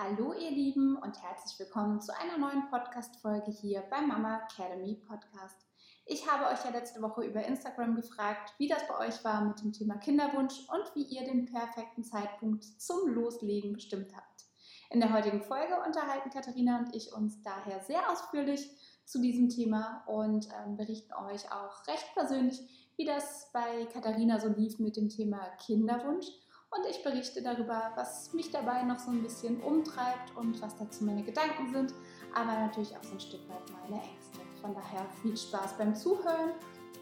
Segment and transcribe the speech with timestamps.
[0.00, 5.66] Hallo ihr Lieben und herzlich willkommen zu einer neuen Podcast-Folge hier beim Mama Academy Podcast.
[6.06, 9.60] Ich habe euch ja letzte Woche über Instagram gefragt, wie das bei euch war mit
[9.60, 14.44] dem Thema Kinderwunsch und wie ihr den perfekten Zeitpunkt zum Loslegen bestimmt habt.
[14.90, 18.70] In der heutigen Folge unterhalten Katharina und ich uns daher sehr ausführlich
[19.04, 22.60] zu diesem Thema und ähm, berichten euch auch recht persönlich,
[22.96, 26.28] wie das bei Katharina so lief mit dem Thema Kinderwunsch
[26.70, 31.04] und ich berichte darüber, was mich dabei noch so ein bisschen umtreibt und was dazu
[31.04, 31.94] meine Gedanken sind,
[32.34, 34.40] aber natürlich auch so ein Stück weit meine Ängste.
[34.60, 36.52] Von daher viel Spaß beim Zuhören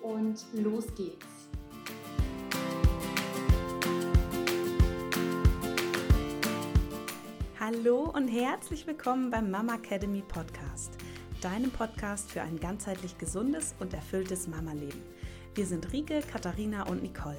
[0.02, 1.26] und los geht's.
[7.58, 10.92] Hallo und herzlich willkommen beim Mama Academy Podcast,
[11.40, 15.02] deinem Podcast für ein ganzheitlich gesundes und erfülltes Mama-Leben.
[15.56, 17.38] Wir sind Rike, Katharina und Nicole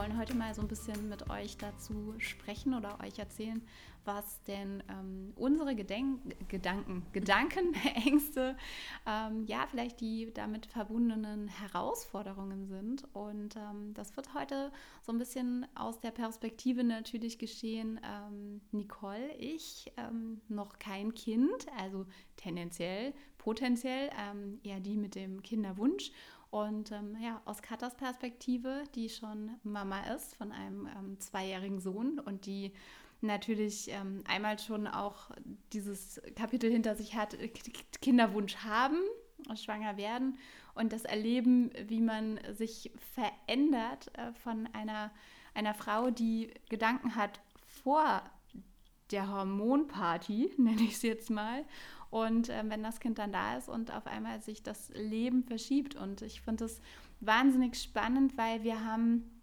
[0.00, 3.60] Wollen heute mal so ein bisschen mit euch dazu sprechen oder euch erzählen,
[4.06, 7.74] was denn ähm, unsere Gedenk Gedanken, Gedanken,
[8.06, 8.56] Ängste,
[9.06, 13.04] ähm, ja, vielleicht die damit verbundenen Herausforderungen sind.
[13.12, 18.00] Und ähm, das wird heute so ein bisschen aus der Perspektive natürlich geschehen.
[18.02, 22.06] Ähm, Nicole, ich, ähm, noch kein Kind, also
[22.36, 26.10] tendenziell, potenziell ähm, eher die mit dem Kinderwunsch.
[26.50, 32.18] Und ähm, ja, aus Katas Perspektive, die schon Mama ist von einem ähm, zweijährigen Sohn
[32.18, 32.72] und die
[33.20, 35.30] natürlich ähm, einmal schon auch
[35.72, 37.36] dieses Kapitel hinter sich hat,
[38.00, 38.98] Kinderwunsch haben,
[39.54, 40.38] schwanger werden
[40.74, 45.10] und das Erleben, wie man sich verändert äh, von einer,
[45.54, 47.40] einer Frau, die Gedanken hat
[47.82, 48.22] vor
[49.10, 51.64] der Hormonparty, nenne ich es jetzt mal,
[52.10, 55.94] und äh, wenn das Kind dann da ist und auf einmal sich das Leben verschiebt.
[55.94, 56.80] Und ich finde das
[57.20, 59.40] wahnsinnig spannend, weil wir haben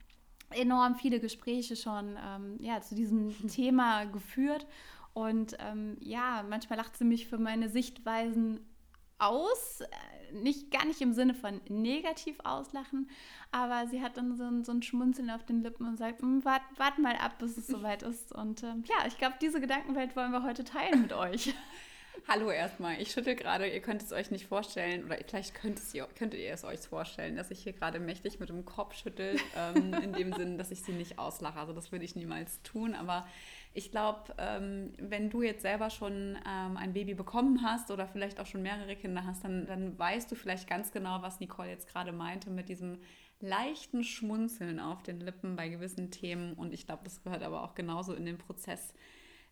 [0.51, 4.67] enorm viele Gespräche schon ähm, ja, zu diesem Thema geführt.
[5.13, 8.59] Und ähm, ja, manchmal lacht sie mich für meine Sichtweisen
[9.19, 13.09] aus, äh, nicht gar nicht im Sinne von negativ auslachen,
[13.51, 16.45] aber sie hat dann so ein, so ein Schmunzeln auf den Lippen und sagt, hm,
[16.45, 18.31] wart, wart mal ab, bis es soweit ist.
[18.31, 21.55] Und ähm, ja, ich glaube, diese Gedankenwelt wollen wir heute teilen mit euch.
[22.29, 23.01] Hallo erstmal.
[23.01, 26.51] Ich schüttel gerade, ihr könnt es euch nicht vorstellen, oder vielleicht könnt, es, könntet ihr
[26.51, 30.33] es euch vorstellen, dass ich hier gerade mächtig mit dem Kopf schüttel, ähm, in dem
[30.33, 31.57] Sinn, dass ich sie nicht auslache.
[31.57, 33.25] Also das würde ich niemals tun, aber
[33.73, 38.41] ich glaube, ähm, wenn du jetzt selber schon ähm, ein Baby bekommen hast oder vielleicht
[38.41, 41.87] auch schon mehrere Kinder hast, dann, dann weißt du vielleicht ganz genau, was Nicole jetzt
[41.87, 42.99] gerade meinte mit diesem
[43.39, 46.55] leichten Schmunzeln auf den Lippen bei gewissen Themen.
[46.55, 48.93] Und ich glaube, das gehört aber auch genauso in den Prozess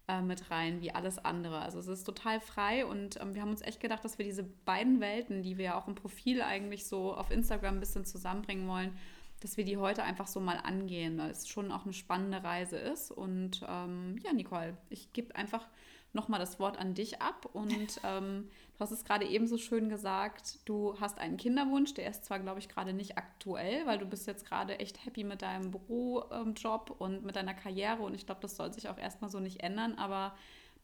[0.07, 1.59] äh, mit rein wie alles andere.
[1.59, 4.43] Also es ist total frei und ähm, wir haben uns echt gedacht, dass wir diese
[4.43, 8.67] beiden Welten, die wir ja auch im Profil eigentlich so auf Instagram ein bisschen zusammenbringen
[8.67, 8.95] wollen,
[9.41, 12.77] dass wir die heute einfach so mal angehen, weil es schon auch eine spannende Reise
[12.77, 13.11] ist.
[13.11, 15.67] Und ähm, ja, Nicole, ich gebe einfach
[16.15, 17.47] nochmal das Wort an dich ab.
[17.53, 22.09] Und ähm, du hast es gerade eben so schön gesagt, du hast einen Kinderwunsch, der
[22.09, 25.41] ist zwar, glaube ich, gerade nicht aktuell, weil du bist jetzt gerade echt happy mit
[25.41, 28.01] deinem Bürojob ähm, und mit deiner Karriere.
[28.01, 30.33] Und ich glaube, das soll sich auch erstmal so nicht ändern, aber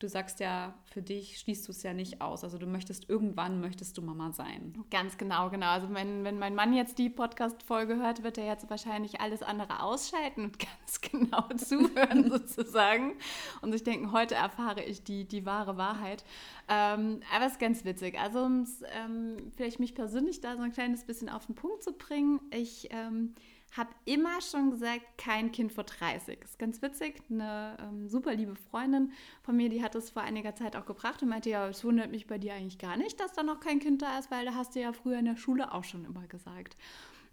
[0.02, 2.44] du sagst ja, für dich schließt du es ja nicht aus.
[2.44, 4.74] Also du möchtest irgendwann möchtest du Mama sein.
[4.90, 5.68] Ganz genau, genau.
[5.68, 9.84] Also wenn, wenn mein Mann jetzt die Podcast-Folge hört, wird er jetzt wahrscheinlich alles andere
[9.84, 13.14] ausschalten und ganz genau zuhören sozusagen.
[13.62, 16.24] Und sich denken, heute erfahre ich die, die wahre Wahrheit.
[16.68, 18.20] Ähm, aber es ist ganz witzig.
[18.20, 21.94] Also um ähm, vielleicht mich persönlich da so ein kleines bisschen auf den Punkt zu
[21.94, 23.36] bringen, ich ähm,
[23.72, 26.40] habe immer schon gesagt, kein Kind vor 30.
[26.42, 27.22] Das ist ganz witzig.
[27.30, 29.12] Eine ähm, super liebe Freundin
[29.44, 32.12] von mir, die hat es vor einiger Zeit auch gebracht und meinte, ja, es wundert
[32.12, 34.56] mich bei dir eigentlich gar nicht, dass da noch kein Kind da ist, weil da
[34.56, 36.76] hast du ja früher in der Schule auch schon immer gesagt.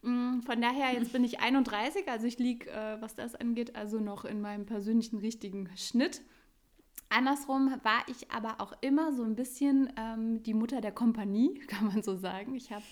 [0.03, 3.99] Mm, von daher, jetzt bin ich 31, also ich liege, äh, was das angeht, also
[3.99, 6.23] noch in meinem persönlichen richtigen Schnitt.
[7.11, 11.87] Andersrum war ich aber auch immer so ein bisschen ähm, die Mutter der Kompanie, kann
[11.87, 12.55] man so sagen.
[12.55, 12.85] Ich habe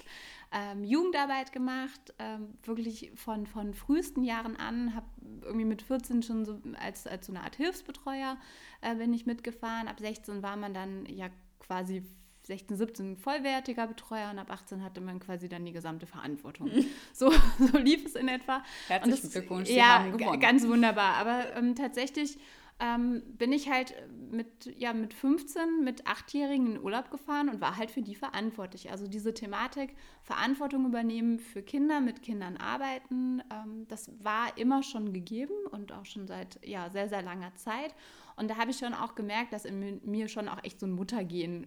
[0.53, 5.07] ähm, Jugendarbeit gemacht, ähm, wirklich von, von frühesten Jahren an, habe
[5.43, 8.37] irgendwie mit 14 schon so als, als so eine Art Hilfsbetreuer
[8.81, 9.89] äh, bin ich mitgefahren.
[9.89, 11.29] Ab 16 war man dann ja
[11.59, 12.03] quasi
[12.47, 16.71] 16, 17 vollwertiger Betreuer und ab 18 hatte man quasi dann die gesamte Verantwortung.
[17.12, 18.62] so, so lief es in etwa.
[18.87, 20.41] Herzlichen Glückwunsch, ja, haben gewonnen.
[20.41, 21.15] ganz wunderbar.
[21.15, 22.39] Aber ähm, tatsächlich
[22.78, 23.94] ähm, bin ich halt
[24.31, 28.90] mit, ja, mit 15, mit Achtjährigen in Urlaub gefahren und war halt für die verantwortlich.
[28.90, 35.12] Also diese Thematik, Verantwortung übernehmen für Kinder, mit Kindern arbeiten, ähm, das war immer schon
[35.14, 37.94] gegeben und auch schon seit ja, sehr, sehr langer Zeit.
[38.37, 40.93] Und da habe ich schon auch gemerkt, dass in mir schon auch echt so ein
[40.93, 41.67] Muttergehen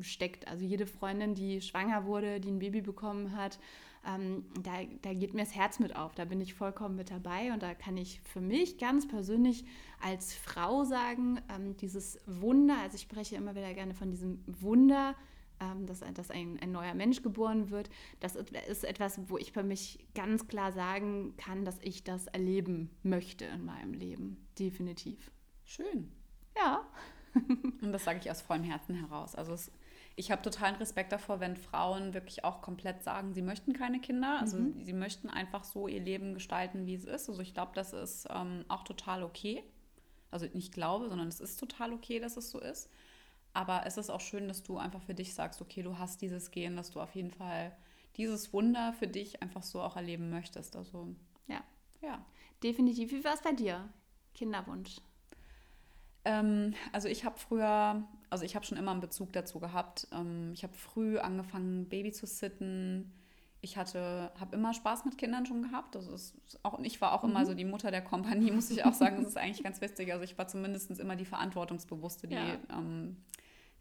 [0.00, 0.46] steckt.
[0.48, 3.58] Also jede Freundin, die schwanger wurde, die ein Baby bekommen hat,
[4.06, 4.72] ähm, da,
[5.02, 6.14] da geht mir das Herz mit auf.
[6.14, 9.64] Da bin ich vollkommen mit dabei und da kann ich für mich ganz persönlich
[10.00, 15.14] als Frau sagen, ähm, dieses Wunder, also ich spreche immer wieder gerne von diesem Wunder,
[15.60, 17.90] ähm, dass, dass ein, ein neuer Mensch geboren wird,
[18.20, 22.90] das ist etwas, wo ich für mich ganz klar sagen kann, dass ich das erleben
[23.02, 24.48] möchte in meinem Leben.
[24.58, 25.30] Definitiv.
[25.70, 26.10] Schön.
[26.56, 26.84] Ja.
[27.34, 29.36] Und das sage ich aus vollem Herzen heraus.
[29.36, 29.70] Also es
[30.16, 34.38] ich habe totalen Respekt davor, wenn Frauen wirklich auch komplett sagen, sie möchten keine Kinder.
[34.40, 34.82] Also mhm.
[34.82, 37.28] sie möchten einfach so ihr Leben gestalten, wie es ist.
[37.28, 39.62] Also ich glaube, das ist ähm, auch total okay.
[40.30, 42.90] Also nicht glaube, sondern es ist total okay, dass es so ist.
[43.52, 46.50] Aber es ist auch schön, dass du einfach für dich sagst, okay, du hast dieses
[46.50, 47.74] Gehen, dass du auf jeden Fall
[48.16, 50.76] dieses Wunder für dich einfach so auch erleben möchtest.
[50.76, 51.14] Also
[51.46, 51.62] ja.
[52.02, 52.26] Ja.
[52.62, 53.12] Definitiv.
[53.12, 53.88] Wie war es bei dir?
[54.34, 55.00] Kinderwunsch?
[56.24, 60.06] Ähm, also ich habe früher, also ich habe schon immer einen Bezug dazu gehabt.
[60.12, 63.12] Ähm, ich habe früh angefangen, Baby zu sitten.
[63.62, 65.94] Ich hatte, habe immer Spaß mit Kindern schon gehabt.
[65.94, 67.30] Das ist auch, ich war auch mhm.
[67.30, 69.18] immer so die Mutter der Kompanie, muss ich auch sagen.
[69.18, 70.12] Das ist eigentlich ganz witzig.
[70.12, 72.58] Also ich war zumindest immer die Verantwortungsbewusste, die ja.
[72.70, 73.16] ähm,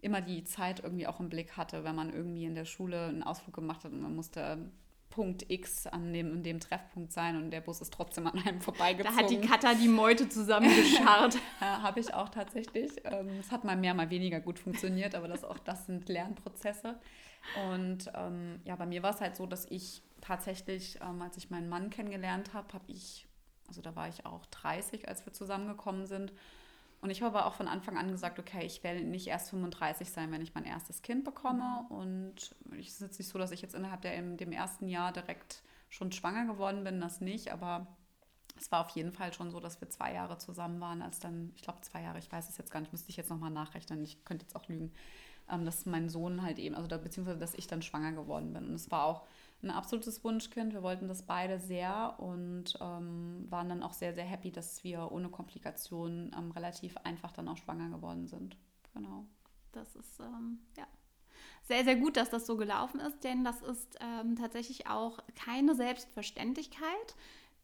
[0.01, 3.23] immer die Zeit irgendwie auch im Blick hatte, wenn man irgendwie in der Schule einen
[3.23, 4.71] Ausflug gemacht hat und man musste
[5.09, 8.61] Punkt X an dem, an dem Treffpunkt sein und der Bus ist trotzdem an einem
[8.61, 9.15] vorbeigezogen.
[9.15, 11.35] Da hat die Katha die Meute zusammengescharrt.
[11.61, 12.91] ja, Habe ich auch tatsächlich.
[13.03, 16.99] Ähm, es hat mal mehr, mal weniger gut funktioniert, aber das, auch das sind Lernprozesse.
[17.71, 21.49] Und ähm, ja, bei mir war es halt so, dass ich tatsächlich, ähm, als ich
[21.49, 23.27] meinen Mann kennengelernt habe, habe ich,
[23.67, 26.33] also da war ich auch 30, als wir zusammengekommen sind,
[27.01, 30.09] und ich habe aber auch von Anfang an gesagt, okay, ich werde nicht erst 35
[30.09, 31.85] sein, wenn ich mein erstes Kind bekomme.
[31.89, 31.95] Mhm.
[31.95, 35.63] Und es ist jetzt nicht so, dass ich jetzt innerhalb der, dem ersten Jahr direkt
[35.89, 37.53] schon schwanger geworden bin, das nicht.
[37.53, 37.87] Aber
[38.57, 41.53] es war auf jeden Fall schon so, dass wir zwei Jahre zusammen waren, als dann,
[41.55, 44.03] ich glaube zwei Jahre, ich weiß es jetzt gar nicht, müsste ich jetzt nochmal nachrechnen,
[44.03, 44.91] ich könnte jetzt auch lügen,
[45.49, 48.67] ähm, dass mein Sohn halt eben, also da, beziehungsweise dass ich dann schwanger geworden bin.
[48.67, 49.25] Und es war auch
[49.61, 50.73] ein absolutes Wunschkind.
[50.73, 55.11] Wir wollten das beide sehr und ähm, waren dann auch sehr, sehr happy, dass wir
[55.11, 58.57] ohne Komplikationen ähm, relativ einfach dann auch schwanger geworden sind.
[58.93, 59.25] Genau.
[59.71, 60.87] Das ist ähm, ja
[61.63, 65.75] sehr, sehr gut, dass das so gelaufen ist, denn das ist ähm, tatsächlich auch keine
[65.75, 67.15] Selbstverständlichkeit,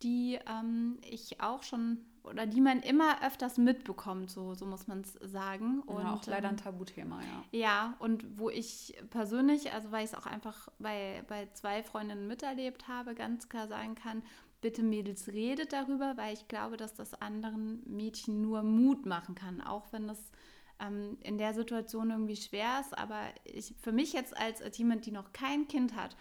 [0.02, 5.02] die ähm, ich auch schon oder die man immer öfters mitbekommt, so, so muss man
[5.02, 5.82] es sagen.
[5.82, 7.44] Und ja, auch leider ein ähm, Tabuthema, ja.
[7.52, 12.28] Ja, und wo ich persönlich, also weil ich es auch einfach bei, bei zwei Freundinnen
[12.28, 14.24] miterlebt habe, ganz klar sagen kann,
[14.62, 19.62] bitte Mädels, redet darüber, weil ich glaube, dass das anderen Mädchen nur Mut machen kann,
[19.62, 20.32] auch wenn das
[20.80, 22.98] ähm, in der Situation irgendwie schwer ist.
[22.98, 26.18] Aber ich, für mich jetzt als, als jemand, die noch kein Kind hat,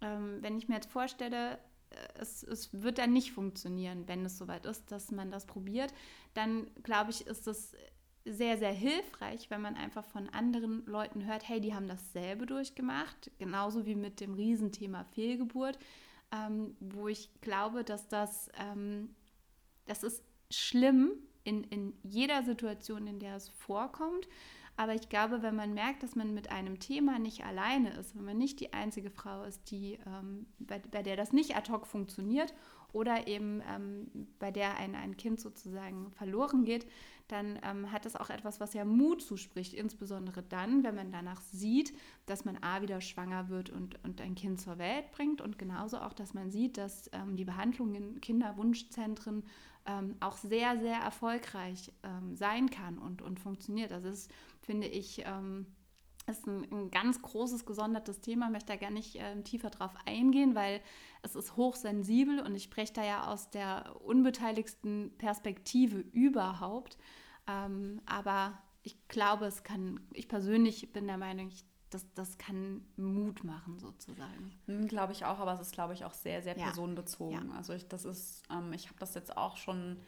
[0.00, 1.58] ähm, wenn ich mir jetzt vorstelle,
[2.14, 5.92] es, es wird dann nicht funktionieren, wenn es soweit ist, dass man das probiert.
[6.34, 7.74] Dann glaube ich, ist es
[8.24, 13.30] sehr, sehr hilfreich, wenn man einfach von anderen Leuten hört, hey, die haben dasselbe durchgemacht,
[13.38, 15.78] genauso wie mit dem Riesenthema Fehlgeburt,
[16.30, 19.14] ähm, wo ich glaube, dass das, ähm,
[19.86, 21.12] das ist schlimm
[21.44, 24.28] in, in jeder Situation, in der es vorkommt.
[24.76, 28.24] Aber ich glaube, wenn man merkt, dass man mit einem Thema nicht alleine ist, wenn
[28.24, 31.86] man nicht die einzige Frau ist, die, ähm, bei, bei, der das nicht ad hoc
[31.86, 32.54] funktioniert
[32.92, 36.86] oder eben ähm, bei der ein, ein Kind sozusagen verloren geht,
[37.28, 41.40] dann ähm, hat das auch etwas, was ja Mut zuspricht, insbesondere dann, wenn man danach
[41.40, 41.94] sieht,
[42.26, 45.98] dass man A wieder schwanger wird und, und ein Kind zur Welt bringt und genauso
[45.98, 49.44] auch, dass man sieht, dass ähm, die Behandlung in Kinderwunschzentren
[49.86, 53.92] ähm, auch sehr, sehr erfolgreich ähm, sein kann und, und funktioniert.
[53.92, 54.28] Also es
[54.62, 55.66] finde ich, ähm,
[56.26, 58.46] ist ein, ein, ganz großes, gesondertes Thema.
[58.46, 60.80] Ich möchte da gar nicht äh, tiefer drauf eingehen, weil
[61.22, 66.96] es ist hochsensibel und ich spreche da ja aus der unbeteiligsten Perspektive überhaupt.
[67.48, 72.84] Ähm, aber ich glaube, es kann, ich persönlich bin der Meinung, ich, das, das kann
[72.96, 74.52] Mut machen sozusagen.
[74.66, 76.64] Hm, glaube ich auch, aber es ist, glaube ich, auch sehr, sehr ja.
[76.64, 77.50] personenbezogen.
[77.50, 77.56] Ja.
[77.56, 79.98] Also ich, das ist, ähm, ich habe das jetzt auch schon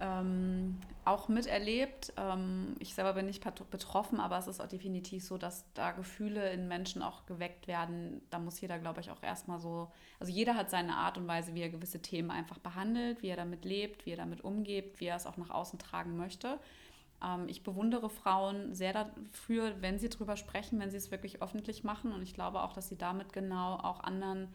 [0.00, 2.12] ähm, auch miterlebt.
[2.16, 6.50] Ähm, ich selber bin nicht betroffen, aber es ist auch definitiv so, dass da Gefühle
[6.52, 8.22] in Menschen auch geweckt werden.
[8.30, 11.54] Da muss jeder, glaube ich, auch erstmal so, also jeder hat seine Art und Weise,
[11.54, 15.06] wie er gewisse Themen einfach behandelt, wie er damit lebt, wie er damit umgeht, wie
[15.06, 16.58] er es auch nach außen tragen möchte.
[17.22, 21.84] Ähm, ich bewundere Frauen sehr dafür, wenn sie darüber sprechen, wenn sie es wirklich öffentlich
[21.84, 22.12] machen.
[22.12, 24.48] Und ich glaube auch, dass sie damit genau auch anderen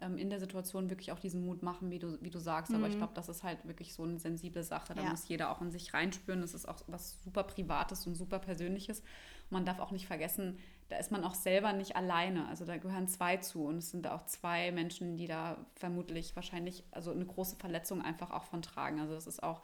[0.00, 2.74] ähm, in der Situation wirklich auch diesen Mut machen, wie du, wie du sagst.
[2.74, 2.98] Aber ich Mhm.
[2.98, 4.94] glaube, das ist halt wirklich so eine sensible Sache.
[4.94, 5.10] Da Ja.
[5.10, 6.40] muss jeder auch in sich reinspüren.
[6.40, 9.00] Das ist auch was super Privates und super Persönliches.
[9.00, 12.46] Und man darf auch nicht vergessen, da ist man auch selber nicht alleine.
[12.48, 13.64] Also da gehören zwei zu.
[13.64, 18.30] Und es sind auch zwei Menschen, die da vermutlich wahrscheinlich also eine große Verletzung einfach
[18.30, 19.00] auch von tragen.
[19.00, 19.62] Also das ist auch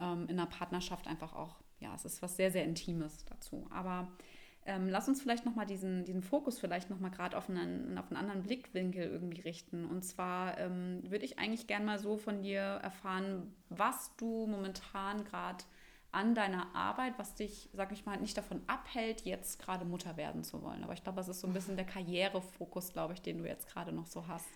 [0.00, 3.66] ähm, in einer Partnerschaft einfach auch, ja, es ist was sehr, sehr Intimes dazu.
[3.70, 4.08] Aber
[4.66, 8.16] ähm, lass uns vielleicht nochmal diesen, diesen Fokus vielleicht nochmal gerade auf einen, auf einen
[8.16, 9.86] anderen Blickwinkel irgendwie richten.
[9.86, 15.24] Und zwar ähm, würde ich eigentlich gern mal so von dir erfahren, was du momentan
[15.24, 15.64] gerade
[16.12, 20.44] an deiner Arbeit, was dich, sag ich mal, nicht davon abhält, jetzt gerade Mutter werden
[20.44, 20.82] zu wollen.
[20.82, 23.68] Aber ich glaube, das ist so ein bisschen der Karrierefokus, glaube ich, den du jetzt
[23.68, 24.46] gerade noch so hast.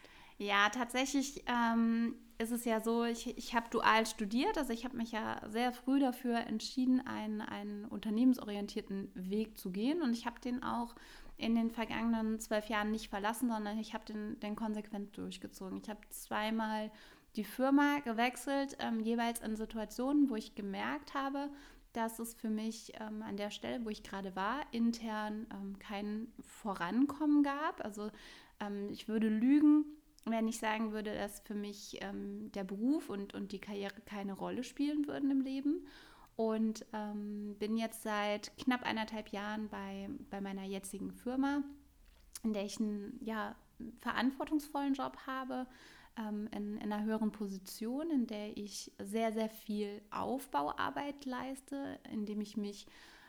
[0.40, 4.97] Ja, tatsächlich ähm, ist es ja so, ich, ich habe dual studiert, also ich habe
[4.97, 10.40] mich ja sehr früh dafür entschieden, einen, einen unternehmensorientierten Weg zu gehen und ich habe
[10.40, 10.94] den auch
[11.37, 15.78] in den vergangenen zwölf Jahren nicht verlassen, sondern ich habe den, den konsequent durchgezogen.
[15.82, 16.90] Ich habe zweimal
[17.37, 21.50] die Firma gewechselt, ähm, jeweils in Situationen, wo ich gemerkt habe,
[21.92, 26.28] dass es für mich ähm, an der Stelle, wo ich gerade war, intern ähm, kein
[26.40, 27.85] Vorankommen gab.
[27.85, 28.11] Also
[28.59, 29.85] ähm, ich würde lügen,
[30.24, 34.34] wenn ich sagen würde, dass für mich ähm, der Beruf und, und die Karriere keine
[34.34, 35.86] Rolle spielen würden im Leben.
[36.36, 41.62] Und ähm, bin jetzt seit knapp eineinhalb Jahren bei, bei meiner jetzigen Firma,
[42.42, 43.54] in der ich einen ja,
[44.00, 45.66] verantwortungsvollen Job habe,
[46.16, 52.40] ähm, in, in einer höheren Position, in der ich sehr, sehr viel Aufbauarbeit leiste, indem
[52.40, 52.86] ich mich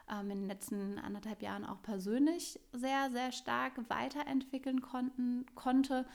[0.09, 6.05] ähm, in den letzten anderthalb Jahren auch persönlich sehr, sehr stark weiterentwickeln konnten, konnte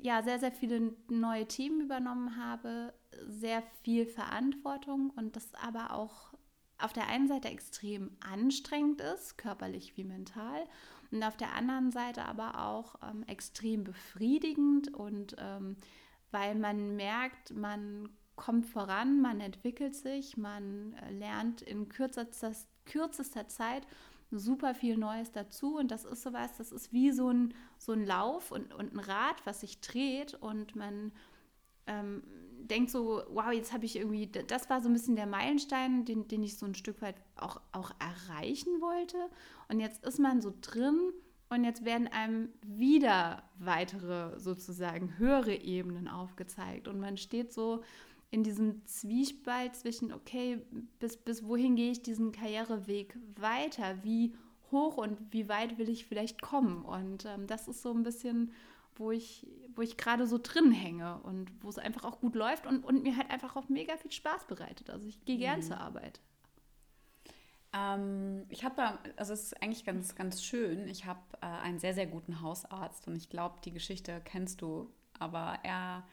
[0.00, 2.92] ja, sehr, sehr viele neue Themen übernommen habe,
[3.26, 6.34] sehr viel Verantwortung und das aber auch
[6.78, 10.66] auf der einen Seite extrem anstrengend ist, körperlich wie mental,
[11.10, 15.76] und auf der anderen Seite aber auch ähm, extrem befriedigend und ähm,
[16.30, 22.52] weil man merkt, man kommt voran, man entwickelt sich, man äh, lernt in kürzester,
[22.84, 23.86] kürzester Zeit
[24.30, 25.76] super viel Neues dazu.
[25.76, 29.00] Und das ist sowas, das ist wie so ein, so ein Lauf und, und ein
[29.00, 30.34] Rad, was sich dreht.
[30.34, 31.12] Und man
[31.86, 32.22] ähm,
[32.66, 36.28] denkt so, wow, jetzt habe ich irgendwie, das war so ein bisschen der Meilenstein, den,
[36.28, 39.18] den ich so ein Stück weit auch, auch erreichen wollte.
[39.68, 41.12] Und jetzt ist man so drin
[41.48, 46.88] und jetzt werden einem wieder weitere sozusagen höhere Ebenen aufgezeigt.
[46.88, 47.82] Und man steht so
[48.36, 50.58] in diesem Zwiespalt zwischen, okay,
[50.98, 54.04] bis, bis wohin gehe ich diesen Karriereweg weiter?
[54.04, 54.34] Wie
[54.70, 56.84] hoch und wie weit will ich vielleicht kommen?
[56.84, 58.52] Und ähm, das ist so ein bisschen,
[58.94, 62.66] wo ich, wo ich gerade so drin hänge und wo es einfach auch gut läuft
[62.66, 64.90] und, und mir halt einfach auch mega viel Spaß bereitet.
[64.90, 65.62] Also ich gehe gern Mhm.
[65.62, 66.20] zur Arbeit.
[67.72, 70.88] Ähm, ich habe da, also es ist eigentlich ganz, ganz schön.
[70.88, 74.90] Ich habe äh, einen sehr, sehr guten Hausarzt und ich glaube, die Geschichte kennst du.
[75.18, 76.04] Aber er,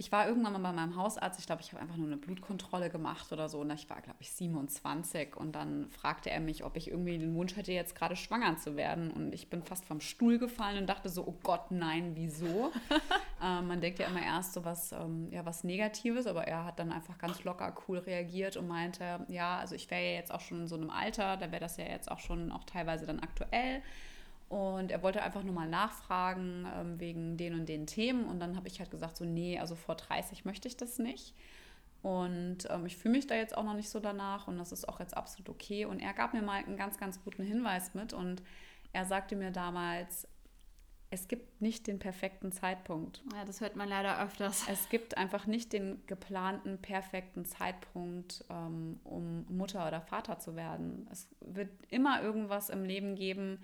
[0.00, 1.40] ich war irgendwann mal bei meinem Hausarzt.
[1.40, 3.58] Ich glaube, ich habe einfach nur eine Blutkontrolle gemacht oder so.
[3.58, 5.36] Und ich war, glaube ich, 27.
[5.36, 8.76] Und dann fragte er mich, ob ich irgendwie den Wunsch hätte, jetzt gerade schwanger zu
[8.76, 9.10] werden.
[9.10, 12.70] Und ich bin fast vom Stuhl gefallen und dachte so, oh Gott, nein, wieso?
[13.42, 16.78] ähm, man denkt ja immer erst so was, ähm, ja, was Negatives, aber er hat
[16.78, 20.40] dann einfach ganz locker, cool reagiert und meinte, ja, also ich wäre ja jetzt auch
[20.40, 23.18] schon in so einem Alter, da wäre das ja jetzt auch schon auch teilweise dann
[23.18, 23.82] aktuell.
[24.48, 28.24] Und er wollte einfach nur mal nachfragen ähm, wegen den und den Themen.
[28.24, 31.34] Und dann habe ich halt gesagt, so, nee, also vor 30 möchte ich das nicht.
[32.02, 34.88] Und ähm, ich fühle mich da jetzt auch noch nicht so danach und das ist
[34.88, 35.84] auch jetzt absolut okay.
[35.84, 38.42] Und er gab mir mal einen ganz, ganz guten Hinweis mit und
[38.92, 40.28] er sagte mir damals,
[41.10, 43.22] es gibt nicht den perfekten Zeitpunkt.
[43.34, 44.66] Ja, das hört man leider öfters.
[44.70, 51.08] Es gibt einfach nicht den geplanten, perfekten Zeitpunkt, ähm, um Mutter oder Vater zu werden.
[51.10, 53.58] Es wird immer irgendwas im Leben geben,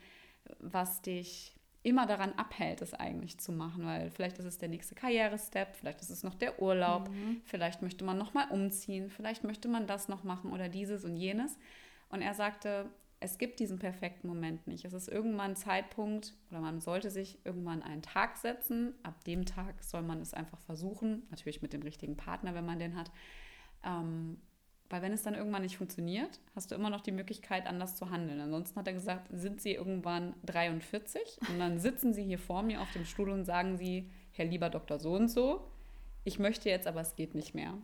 [0.58, 4.94] was dich immer daran abhält, es eigentlich zu machen, weil vielleicht ist es der nächste
[4.94, 7.10] Karrierestep, vielleicht ist es noch der Urlaub,
[7.44, 11.16] vielleicht möchte man noch mal umziehen, vielleicht möchte man das noch machen oder dieses und
[11.16, 11.58] jenes.
[12.08, 12.88] Und er sagte,
[13.20, 14.84] es gibt diesen perfekten Moment nicht.
[14.84, 18.94] Es ist irgendwann ein Zeitpunkt oder man sollte sich irgendwann einen Tag setzen.
[19.02, 22.78] Ab dem Tag soll man es einfach versuchen, natürlich mit dem richtigen Partner, wenn man
[22.78, 23.10] den hat.
[23.84, 24.38] Ähm,
[24.94, 28.10] weil wenn es dann irgendwann nicht funktioniert, hast du immer noch die Möglichkeit, anders zu
[28.10, 28.40] handeln.
[28.40, 32.80] Ansonsten hat er gesagt, sind sie irgendwann 43 und dann sitzen sie hier vor mir
[32.80, 35.00] auf dem Stuhl und sagen sie, Herr lieber Dr.
[35.00, 35.68] So und so,
[36.22, 37.74] ich möchte jetzt, aber es geht nicht mehr.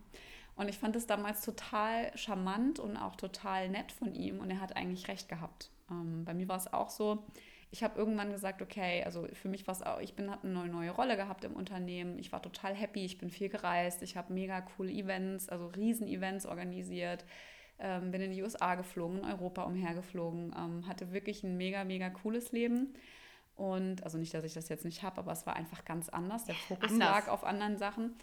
[0.54, 4.60] Und ich fand es damals total charmant und auch total nett von ihm und er
[4.60, 5.72] hat eigentlich recht gehabt.
[5.90, 7.24] Ähm, bei mir war es auch so,
[7.72, 10.52] ich habe irgendwann gesagt, okay, also für mich war es auch, ich bin habe eine
[10.52, 12.18] neue, neue Rolle gehabt im Unternehmen.
[12.18, 16.46] Ich war total happy, ich bin viel gereist, ich habe mega coole Events, also Riesen-Events
[16.46, 17.24] organisiert,
[17.78, 22.10] ähm, bin in die USA geflogen, in Europa umhergeflogen, ähm, hatte wirklich ein mega, mega
[22.10, 22.94] cooles Leben.
[23.54, 26.46] Und also nicht, dass ich das jetzt nicht habe, aber es war einfach ganz anders.
[26.46, 27.08] Der Fokus Anders.
[27.08, 28.16] lag auf anderen Sachen.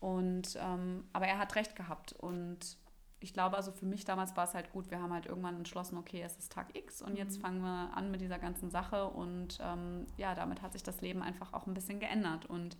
[0.00, 2.12] Und ähm, aber er hat recht gehabt.
[2.12, 2.76] Und
[3.22, 4.90] ich glaube, also für mich damals war es halt gut.
[4.90, 7.42] Wir haben halt irgendwann entschlossen, okay, es ist Tag X und jetzt Mhm.
[7.42, 9.08] fangen wir an mit dieser ganzen Sache.
[9.08, 12.46] Und ähm, ja, damit hat sich das Leben einfach auch ein bisschen geändert.
[12.46, 12.76] Und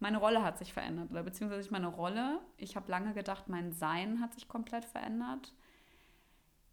[0.00, 1.10] meine Rolle hat sich verändert.
[1.10, 2.40] Oder beziehungsweise meine Rolle.
[2.56, 5.52] Ich habe lange gedacht, mein Sein hat sich komplett verändert.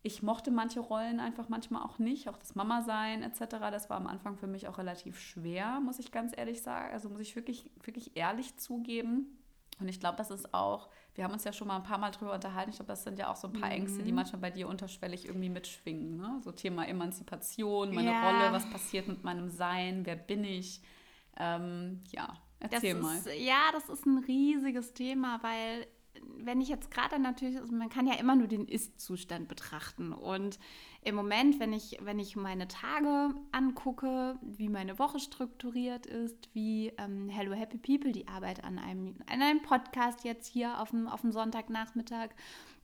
[0.05, 3.39] Ich mochte manche Rollen einfach manchmal auch nicht, auch das Mama-Sein etc.
[3.71, 6.91] Das war am Anfang für mich auch relativ schwer, muss ich ganz ehrlich sagen.
[6.91, 9.37] Also muss ich wirklich, wirklich ehrlich zugeben.
[9.79, 12.11] Und ich glaube, das ist auch, wir haben uns ja schon mal ein paar Mal
[12.11, 14.49] drüber unterhalten, ich glaube, das sind ja auch so ein paar Ängste, die manchmal bei
[14.51, 16.17] dir unterschwellig irgendwie mitschwingen.
[16.17, 16.39] Ne?
[16.43, 18.19] So Thema Emanzipation, meine Ja.
[18.21, 20.81] Rolle, was passiert mit meinem Sein, wer bin ich?
[21.37, 23.17] Ähm, ja, Das erzähl mal.
[23.17, 25.87] ist, ja, das ist ein riesiges Thema, weil
[26.37, 30.13] wenn ich jetzt gerade natürlich, also man kann ja immer nur den Ist-Zustand betrachten.
[30.13, 30.59] Und
[31.01, 36.93] im Moment, wenn ich, wenn ich meine Tage angucke, wie meine Woche strukturiert ist, wie
[36.97, 41.07] ähm, Hello Happy People, die Arbeit an einem, an einem Podcast jetzt hier auf dem,
[41.07, 42.29] auf dem Sonntagnachmittag,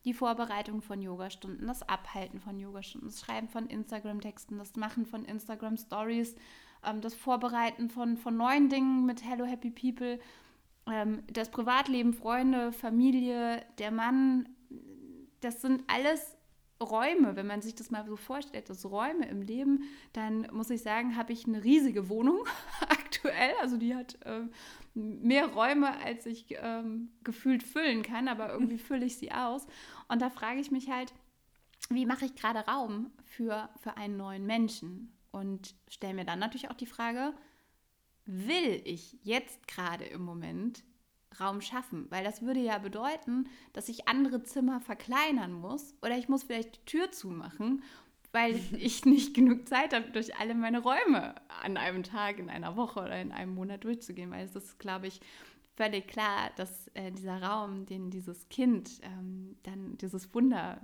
[0.04, 5.24] die Vorbereitung von Yogastunden, das Abhalten von Yogastunden, das Schreiben von Instagram-Texten, das Machen von
[5.24, 6.34] Instagram-Stories,
[6.84, 10.18] ähm, das Vorbereiten von, von neuen Dingen mit Hello Happy People,
[10.86, 14.48] ähm, das Privatleben, Freunde, Familie, der Mann,
[15.40, 16.36] das sind alles
[16.82, 19.84] Räume, wenn man sich das mal so vorstellt, das Räume im Leben,
[20.14, 22.38] dann muss ich sagen, habe ich eine riesige Wohnung
[22.88, 23.52] aktuell.
[23.60, 24.50] Also die hat ähm,
[24.94, 29.66] mehr Räume, als ich ähm, gefühlt füllen kann, aber irgendwie fülle ich sie aus.
[30.08, 31.12] Und da frage ich mich halt,
[31.90, 35.16] wie mache ich gerade Raum für, für einen neuen Menschen?
[35.32, 37.34] Und stelle mir dann natürlich auch die Frage,
[38.26, 40.84] will ich jetzt gerade im Moment
[41.38, 42.06] Raum schaffen?
[42.10, 46.76] Weil das würde ja bedeuten, dass ich andere Zimmer verkleinern muss oder ich muss vielleicht
[46.76, 47.82] die Tür zumachen,
[48.32, 52.76] weil ich nicht genug Zeit habe, durch alle meine Räume an einem Tag, in einer
[52.76, 54.30] Woche oder in einem Monat durchzugehen.
[54.30, 55.20] Weil es ist, glaube ich,
[55.76, 60.80] völlig klar, dass äh, dieser Raum, den dieses Kind ähm, dann, dieses Wunder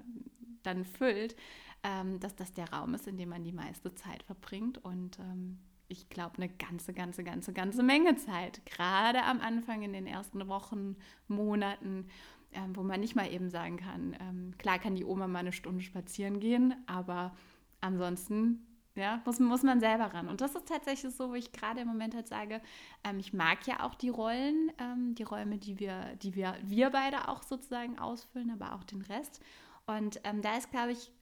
[0.63, 1.37] dann füllt,
[1.83, 4.79] ähm, dass das der Raum ist, in dem man die meiste Zeit verbringt.
[4.79, 8.65] Und ähm, ich glaube, eine ganze, ganze, ganze, ganze Menge Zeit.
[8.67, 10.97] Gerade am Anfang in den ersten Wochen,
[11.29, 12.07] Monaten,
[12.53, 15.53] ähm, wo man nicht mal eben sagen kann, ähm, klar kann die Oma mal eine
[15.53, 17.37] Stunde spazieren gehen, aber
[17.81, 20.29] ansonsten ja, muss, muss man selber ran.
[20.29, 22.63] Und das ist tatsächlich so, wo ich gerade im Moment halt sage,
[23.05, 26.91] ähm, ich mag ja auch die Rollen, ähm, die Räume, die wir, die wir, wir
[26.91, 29.41] beide auch sozusagen ausfüllen, aber auch den Rest.
[29.87, 31.13] Und ähm, da ist, glaube ich,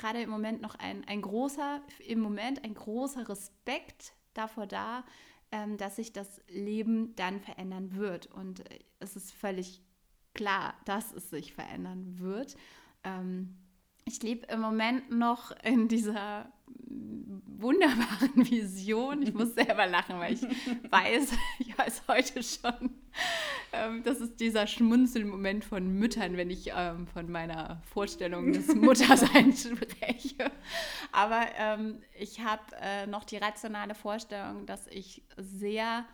[0.00, 5.04] gerade im Moment noch ein, ein großer, im Moment ein großer Respekt davor da,
[5.52, 8.26] ähm, dass sich das Leben dann verändern wird.
[8.26, 9.82] Und äh, es ist völlig
[10.34, 12.56] klar, dass es sich verändern wird.
[13.04, 13.58] Ähm,
[14.10, 16.50] ich lebe im Moment noch in dieser
[16.88, 19.22] wunderbaren Vision.
[19.22, 20.42] Ich muss selber lachen, weil ich
[20.90, 22.90] weiß, ich weiß heute schon,
[23.72, 29.68] ähm, das ist dieser Schmunzelmoment von Müttern, wenn ich ähm, von meiner Vorstellung des Mutterseins
[29.68, 30.50] spreche.
[31.12, 36.04] Aber ähm, ich habe äh, noch die rationale Vorstellung, dass ich sehr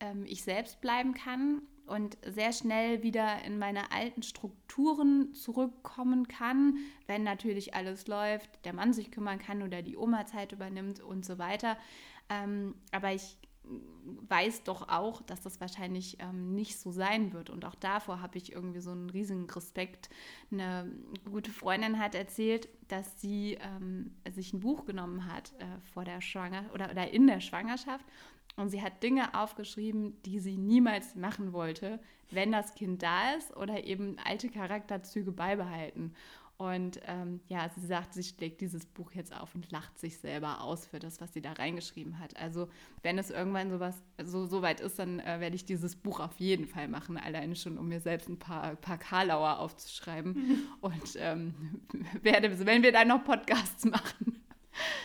[0.00, 6.78] ähm, ich selbst bleiben kann und sehr schnell wieder in meine alten Strukturen zurückkommen kann,
[7.06, 11.24] wenn natürlich alles läuft, der Mann sich kümmern kann oder die Oma Zeit übernimmt und
[11.24, 11.76] so weiter.
[12.28, 13.38] Ähm, aber ich
[14.28, 17.50] weiß doch auch, dass das wahrscheinlich ähm, nicht so sein wird.
[17.50, 20.08] Und auch davor habe ich irgendwie so einen riesigen Respekt.
[20.50, 20.90] Eine
[21.30, 26.20] gute Freundin hat erzählt, dass sie ähm, sich ein Buch genommen hat äh, vor der
[26.20, 28.04] Schwanger oder, oder in der Schwangerschaft
[28.58, 33.56] und sie hat Dinge aufgeschrieben, die sie niemals machen wollte, wenn das Kind da ist
[33.56, 36.12] oder eben alte Charakterzüge beibehalten.
[36.56, 40.60] Und ähm, ja, sie sagt, sie schlägt dieses Buch jetzt auf und lacht sich selber
[40.60, 42.36] aus für das, was sie da reingeschrieben hat.
[42.36, 42.68] Also
[43.04, 46.40] wenn es irgendwann sowas so, so weit ist, dann äh, werde ich dieses Buch auf
[46.40, 50.66] jeden Fall machen, alleine schon, um mir selbst ein paar, paar Karlauer aufzuschreiben.
[50.80, 51.54] Und ähm,
[52.22, 54.42] werde, wenn wir dann noch Podcasts machen,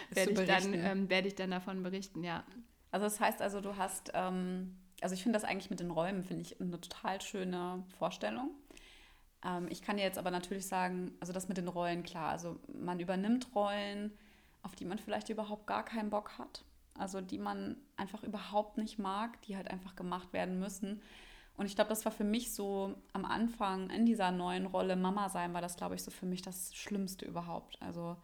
[0.09, 2.43] werde ich, dann, ähm, werde ich dann davon berichten, ja.
[2.93, 6.23] Also das heißt also, du hast, ähm, also ich finde das eigentlich mit den Räumen,
[6.23, 8.51] finde ich eine total schöne Vorstellung.
[9.43, 12.59] Ähm, ich kann dir jetzt aber natürlich sagen, also das mit den Rollen, klar, also
[12.71, 14.11] man übernimmt Rollen,
[14.61, 16.65] auf die man vielleicht überhaupt gar keinen Bock hat.
[16.95, 21.01] Also die man einfach überhaupt nicht mag, die halt einfach gemacht werden müssen.
[21.57, 25.29] Und ich glaube, das war für mich so am Anfang in dieser neuen Rolle Mama
[25.29, 27.81] sein, war das, glaube ich, so für mich das Schlimmste überhaupt.
[27.81, 28.17] Also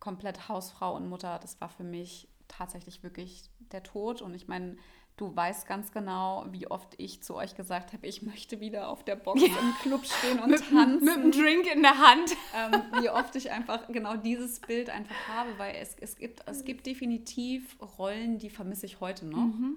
[0.00, 4.22] komplett Hausfrau und Mutter, das war für mich tatsächlich wirklich der Tod.
[4.22, 4.76] Und ich meine,
[5.16, 9.04] Du weißt ganz genau, wie oft ich zu euch gesagt habe, ich möchte wieder auf
[9.04, 9.48] der Box ja.
[9.48, 11.04] im Club stehen und mit, tanzen.
[11.04, 12.34] Mit einem Drink in der Hand.
[12.56, 16.64] Ähm, wie oft ich einfach genau dieses Bild einfach habe, weil es, es, gibt, es
[16.64, 19.36] gibt definitiv Rollen, die vermisse ich heute noch.
[19.36, 19.76] Mhm.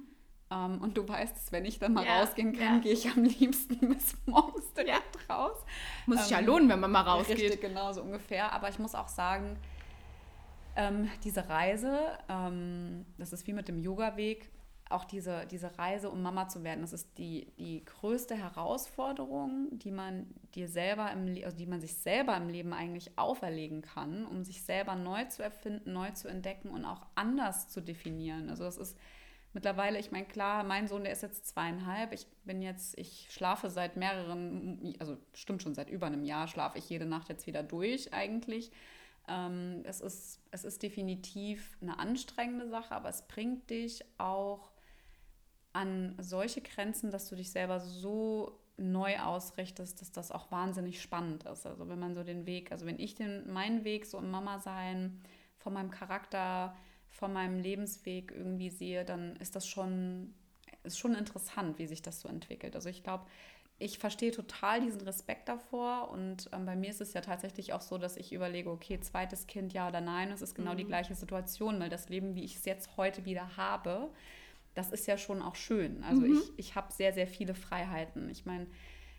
[0.51, 2.79] Ähm, und du weißt, wenn ich dann mal ja, rausgehen kann, ja.
[2.79, 5.35] gehe ich am liebsten bis morgens direkt ja.
[5.35, 5.57] raus.
[6.05, 7.37] Muss sich ja ähm, lohnen, wenn man mal rausgeht.
[7.37, 8.53] Richtig, genau so ungefähr.
[8.53, 9.57] Aber ich muss auch sagen,
[10.75, 14.51] ähm, diese Reise, ähm, das ist wie mit dem Yoga-Weg,
[14.89, 19.91] auch diese, diese Reise, um Mama zu werden, das ist die, die größte Herausforderung, die
[19.91, 24.43] man dir selber im also die man sich selber im Leben eigentlich auferlegen kann, um
[24.43, 28.49] sich selber neu zu erfinden, neu zu entdecken und auch anders zu definieren.
[28.49, 28.95] Also das ist
[29.53, 32.13] mittlerweile, ich meine, klar, mein Sohn, der ist jetzt zweieinhalb.
[32.13, 36.77] Ich bin jetzt, ich schlafe seit mehreren, also stimmt schon, seit über einem Jahr schlafe
[36.77, 38.71] ich jede Nacht jetzt wieder durch eigentlich.
[39.27, 44.71] Ähm, es, ist, es ist definitiv eine anstrengende Sache, aber es bringt dich auch
[45.73, 51.43] an solche Grenzen, dass du dich selber so neu ausrichtest, dass das auch wahnsinnig spannend
[51.43, 51.65] ist.
[51.65, 54.59] Also wenn man so den Weg, also wenn ich den, meinen Weg so im Mama
[54.59, 55.21] sein,
[55.57, 56.75] von meinem Charakter,
[57.09, 60.33] von meinem Lebensweg irgendwie sehe, dann ist das schon,
[60.83, 62.75] ist schon interessant, wie sich das so entwickelt.
[62.75, 63.25] Also ich glaube,
[63.77, 67.81] ich verstehe total diesen Respekt davor und ähm, bei mir ist es ja tatsächlich auch
[67.81, 70.77] so, dass ich überlege, okay, zweites Kind, ja oder nein, es ist genau mhm.
[70.77, 74.09] die gleiche Situation, weil das Leben, wie ich es jetzt heute wieder habe,
[74.75, 76.03] das ist ja schon auch schön.
[76.03, 76.33] Also mhm.
[76.33, 78.29] ich, ich habe sehr, sehr viele Freiheiten.
[78.29, 78.67] Ich meine,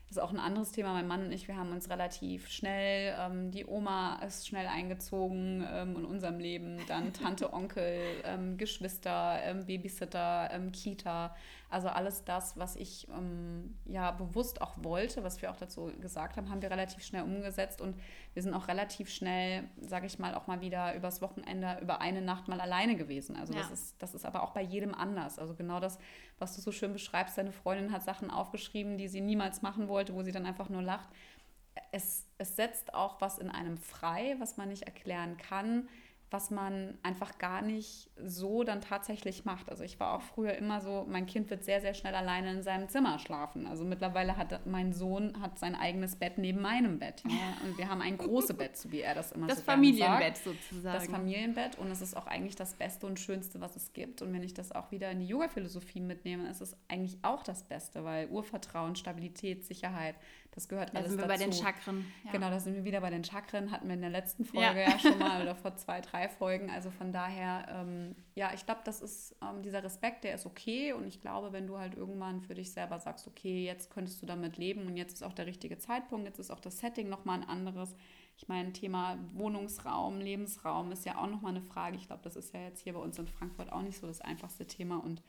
[0.09, 0.93] das ist auch ein anderes Thema.
[0.93, 5.67] Mein Mann und ich, wir haben uns relativ schnell, ähm, die Oma ist schnell eingezogen
[5.69, 11.35] ähm, in unserem Leben, dann Tante, Onkel, ähm, Geschwister, ähm, Babysitter, ähm, Kita.
[11.69, 16.37] Also alles das, was ich ähm, ja bewusst auch wollte, was wir auch dazu gesagt
[16.37, 17.99] haben, haben wir relativ schnell umgesetzt und
[18.35, 22.23] wir sind auch relativ schnell, sage ich mal, auch mal wieder übers Wochenende über eine
[22.23, 23.37] Nacht mal alleine gewesen.
[23.37, 23.61] Also ja.
[23.61, 25.41] das ist das ist aber auch bei jedem anders.
[25.41, 25.99] Also genau das,
[26.39, 30.15] was du so schön beschreibst, deine Freundin hat Sachen aufgeschrieben, die sie niemals machen wollte,
[30.15, 31.09] wo sie dann einfach nur lacht.
[31.91, 35.89] Es, es setzt auch was in einem frei, was man nicht erklären kann
[36.31, 39.71] was man einfach gar nicht so dann tatsächlich macht.
[39.71, 42.63] Also ich war auch früher immer so, mein Kind wird sehr, sehr schnell alleine in
[42.63, 43.67] seinem Zimmer schlafen.
[43.67, 47.23] Also mittlerweile hat mein Sohn hat sein eigenes Bett neben meinem Bett.
[47.25, 47.57] Ja?
[47.65, 50.45] Und wir haben ein großes Bett, so wie er das immer das so Familienbett sagt.
[50.45, 50.99] sozusagen.
[50.99, 54.21] Das Familienbett und es ist auch eigentlich das Beste und Schönste, was es gibt.
[54.23, 57.63] Und wenn ich das auch wieder in die Yoga-Philosophie mitnehme, ist es eigentlich auch das
[57.63, 60.17] Beste, weil Urvertrauen, Stabilität, Sicherheit,
[60.57, 61.39] das gehört da alles sind wir dazu.
[61.39, 62.07] bei den Chakren.
[62.25, 62.33] Ja.
[62.33, 63.71] Genau, da sind wir wieder bei den Chakren.
[63.71, 66.71] Hatten wir in der letzten Folge ja, ja schon mal oder vor zwei, drei Folgen.
[66.71, 70.95] Also von daher, ähm, ja, ich glaube, das ist ähm, dieser Respekt, der ist okay.
[70.95, 74.27] Und ich glaube, wenn du halt irgendwann für dich selber sagst, okay, jetzt könntest du
[74.27, 77.41] damit leben und jetzt ist auch der richtige Zeitpunkt, jetzt ist auch das Setting nochmal
[77.41, 77.95] ein anderes.
[78.39, 81.97] Ich meine, Thema Wohnungsraum, Lebensraum ist ja auch nochmal eine Frage.
[81.97, 84.23] Ich glaube, das ist ja jetzt hier bei uns in Frankfurt auch nicht so das
[84.23, 84.97] einfachste Thema.
[84.97, 85.23] Und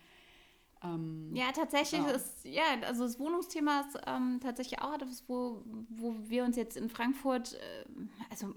[0.84, 2.12] ähm, ja, tatsächlich ja.
[2.12, 6.78] ist, ja, also das Wohnungsthema ist ähm, tatsächlich auch etwas, wo, wo wir uns jetzt
[6.78, 7.86] in Frankfurt, äh,
[8.30, 8.54] also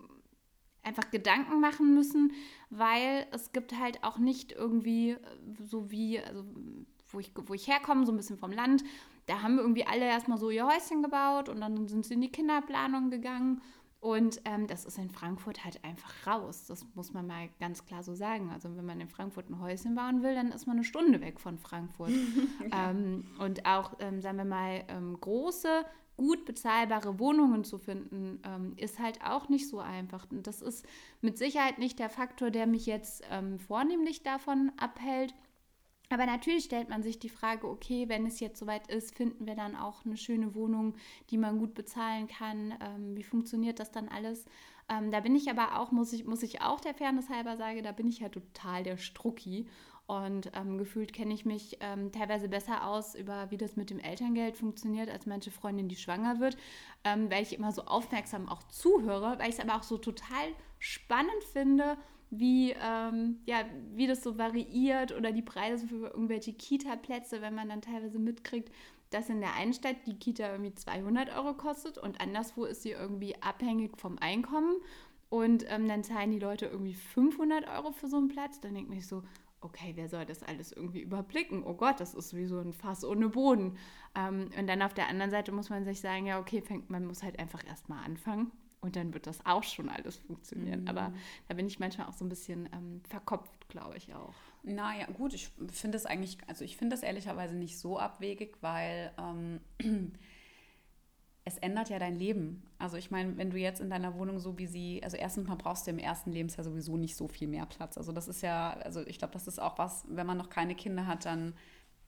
[0.83, 2.33] einfach Gedanken machen müssen,
[2.71, 5.19] weil es gibt halt auch nicht irgendwie äh,
[5.65, 6.45] so wie, also
[7.09, 8.85] wo ich, wo ich herkomme, so ein bisschen vom Land,
[9.27, 12.33] da haben irgendwie alle erstmal so ihr Häuschen gebaut und dann sind sie in die
[12.33, 13.61] Kinderplanung gegangen
[14.01, 16.65] und ähm, das ist in Frankfurt halt einfach raus.
[16.67, 18.51] Das muss man mal ganz klar so sagen.
[18.51, 21.39] Also wenn man in Frankfurt ein Häuschen bauen will, dann ist man eine Stunde weg
[21.39, 22.11] von Frankfurt.
[22.73, 22.91] ja.
[22.91, 25.85] ähm, und auch, ähm, sagen wir mal, ähm, große,
[26.17, 30.27] gut bezahlbare Wohnungen zu finden, ähm, ist halt auch nicht so einfach.
[30.31, 30.87] Und das ist
[31.21, 35.35] mit Sicherheit nicht der Faktor, der mich jetzt ähm, vornehmlich davon abhält.
[36.13, 39.55] Aber natürlich stellt man sich die Frage, okay, wenn es jetzt soweit ist, finden wir
[39.55, 40.95] dann auch eine schöne Wohnung,
[41.31, 42.75] die man gut bezahlen kann.
[42.81, 44.45] Ähm, wie funktioniert das dann alles?
[44.89, 47.85] Ähm, da bin ich aber auch, muss ich, muss ich auch der Fairness halber sagen,
[47.85, 49.69] da bin ich ja total der Strucki.
[50.09, 54.01] Und ähm, gefühlt kenne ich mich ähm, teilweise besser aus über, wie das mit dem
[54.01, 56.57] Elterngeld funktioniert, als manche Freundin, die schwanger wird,
[57.05, 60.49] ähm, weil ich immer so aufmerksam auch zuhöre, weil ich es aber auch so total
[60.81, 61.97] spannend finde,
[62.31, 63.65] wie, ähm, ja,
[63.95, 68.73] wie das so variiert oder die Preise für irgendwelche Kita-Plätze, wenn man dann teilweise mitkriegt,
[69.11, 72.93] dass in der einen Stadt die Kita irgendwie 200 Euro kostet und anderswo ist sie
[72.93, 74.77] irgendwie abhängig vom Einkommen
[75.29, 78.61] und ähm, dann zahlen die Leute irgendwie 500 Euro für so einen Platz.
[78.61, 79.23] Dann denke ich so,
[79.61, 81.65] okay, wer soll das alles irgendwie überblicken?
[81.65, 83.77] Oh Gott, das ist wie so ein Fass ohne Boden.
[84.15, 87.05] Ähm, und dann auf der anderen Seite muss man sich sagen, ja, okay, fängt, man
[87.05, 90.83] muss halt einfach erstmal anfangen und dann wird das auch schon alles funktionieren.
[90.83, 90.89] Mhm.
[90.89, 91.13] Aber
[91.49, 94.35] da bin ich manchmal auch so ein bisschen ähm, verkopft, glaube ich auch.
[94.63, 99.13] Naja, gut, ich finde es eigentlich, also ich finde das ehrlicherweise nicht so abwegig, weil
[99.19, 99.61] ähm,
[101.45, 102.63] es ändert ja dein Leben.
[102.79, 105.57] Also ich meine, wenn du jetzt in deiner Wohnung so wie sie, also erstens mal
[105.57, 107.99] brauchst du im ersten Lebensjahr sowieso nicht so viel mehr Platz.
[107.99, 110.75] Also das ist ja, also ich glaube, das ist auch was, wenn man noch keine
[110.75, 111.55] Kinder hat, dann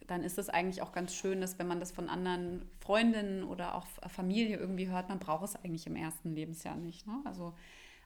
[0.07, 3.75] dann ist es eigentlich auch ganz schön, dass wenn man das von anderen Freundinnen oder
[3.75, 7.07] auch Familie irgendwie hört, man braucht es eigentlich im ersten Lebensjahr nicht.
[7.07, 7.21] Ne?
[7.25, 7.55] Also,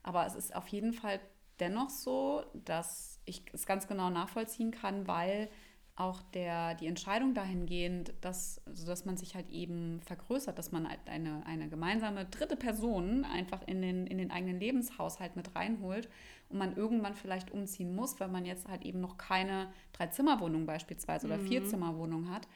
[0.03, 1.21] aber es ist auf jeden Fall
[1.61, 5.49] dennoch so, dass ich es ganz genau nachvollziehen kann, weil
[5.97, 10.87] auch der, die Entscheidung dahingehend, dass, also dass man sich halt eben vergrößert, dass man
[10.87, 16.11] halt eine, eine gemeinsame dritte Person einfach in den, in den eigenen Lebenshaushalt mit reinholt
[16.51, 21.27] und man irgendwann vielleicht umziehen muss, weil man jetzt halt eben noch keine Dreizimmerwohnung beispielsweise
[21.27, 21.47] oder mhm.
[21.47, 22.47] Vierzimmerwohnung hat,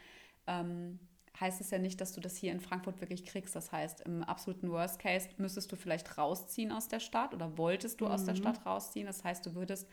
[0.47, 0.99] ähm,
[1.41, 3.57] heißt es ja nicht, dass du das hier in Frankfurt wirklich kriegst.
[3.57, 8.03] Das heißt, im absoluten Worst Case müsstest du vielleicht rausziehen aus der Stadt oder wolltest
[8.03, 8.11] du mhm.
[8.11, 8.39] aus der mhm.
[8.39, 9.07] Stadt rausziehen.
[9.07, 9.89] Das heißt, du würdest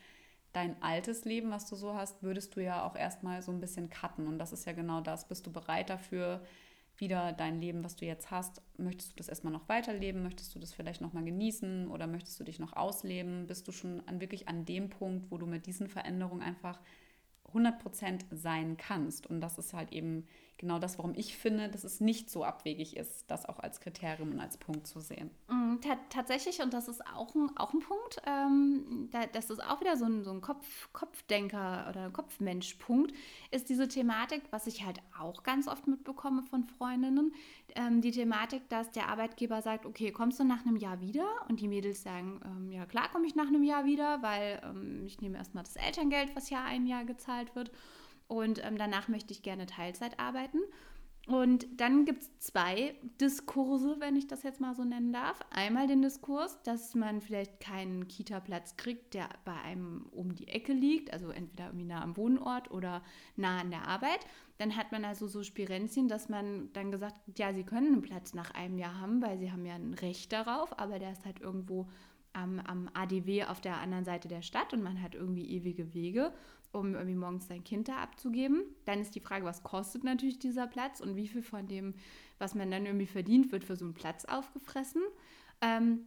[0.57, 3.91] dein altes Leben, was du so hast, würdest du ja auch erstmal so ein bisschen
[3.91, 4.25] cutten.
[4.25, 5.27] Und das ist ja genau das.
[5.27, 6.41] Bist du bereit dafür,
[6.97, 10.23] wieder dein Leben, was du jetzt hast, möchtest du das erstmal noch weiterleben?
[10.23, 13.45] Möchtest du das vielleicht noch mal genießen oder möchtest du dich noch ausleben?
[13.45, 16.79] Bist du schon an, wirklich an dem Punkt, wo du mit diesen Veränderungen einfach
[17.53, 19.27] 100% sein kannst?
[19.27, 22.97] Und das ist halt eben genau das, warum ich finde, dass es nicht so abwegig
[22.97, 25.29] ist, das auch als Kriterium und als Punkt zu sehen.
[25.47, 25.75] Mm,
[26.09, 29.97] tatsächlich, und das ist auch ein, auch ein Punkt, ähm, da, das ist auch wieder
[29.97, 33.13] so ein, so ein Kopf, Kopfdenker oder Kopfmensch-Punkt,
[33.51, 37.33] ist diese Thematik, was ich halt auch ganz oft mitbekomme von Freundinnen,
[37.75, 41.27] ähm, die Thematik, dass der Arbeitgeber sagt, okay, kommst du nach einem Jahr wieder?
[41.47, 45.05] Und die Mädels sagen, ähm, ja klar komme ich nach einem Jahr wieder, weil ähm,
[45.05, 47.71] ich nehme erstmal das Elterngeld, was ja ein Jahr gezahlt wird
[48.27, 50.59] und ähm, danach möchte ich gerne Teilzeit arbeiten.
[51.27, 55.41] Und dann gibt es zwei Diskurse, wenn ich das jetzt mal so nennen darf.
[55.49, 60.71] Einmal den Diskurs, dass man vielleicht keinen Kita-Platz kriegt, der bei einem um die Ecke
[60.71, 63.03] liegt, also entweder irgendwie nah am Wohnort oder
[63.35, 64.25] nah an der Arbeit.
[64.57, 68.33] Dann hat man also so Spirenzien, dass man dann gesagt, ja, sie können einen Platz
[68.33, 71.41] nach einem Jahr haben, weil sie haben ja ein Recht darauf, aber der ist halt
[71.41, 71.89] irgendwo
[72.31, 76.31] am, am ADW auf der anderen Seite der Stadt und man hat irgendwie ewige Wege
[76.79, 78.63] um irgendwie morgens sein Kind da abzugeben.
[78.85, 81.93] Dann ist die Frage, was kostet natürlich dieser Platz und wie viel von dem,
[82.39, 85.01] was man dann irgendwie verdient, wird für so einen Platz aufgefressen.
[85.61, 86.05] Ähm,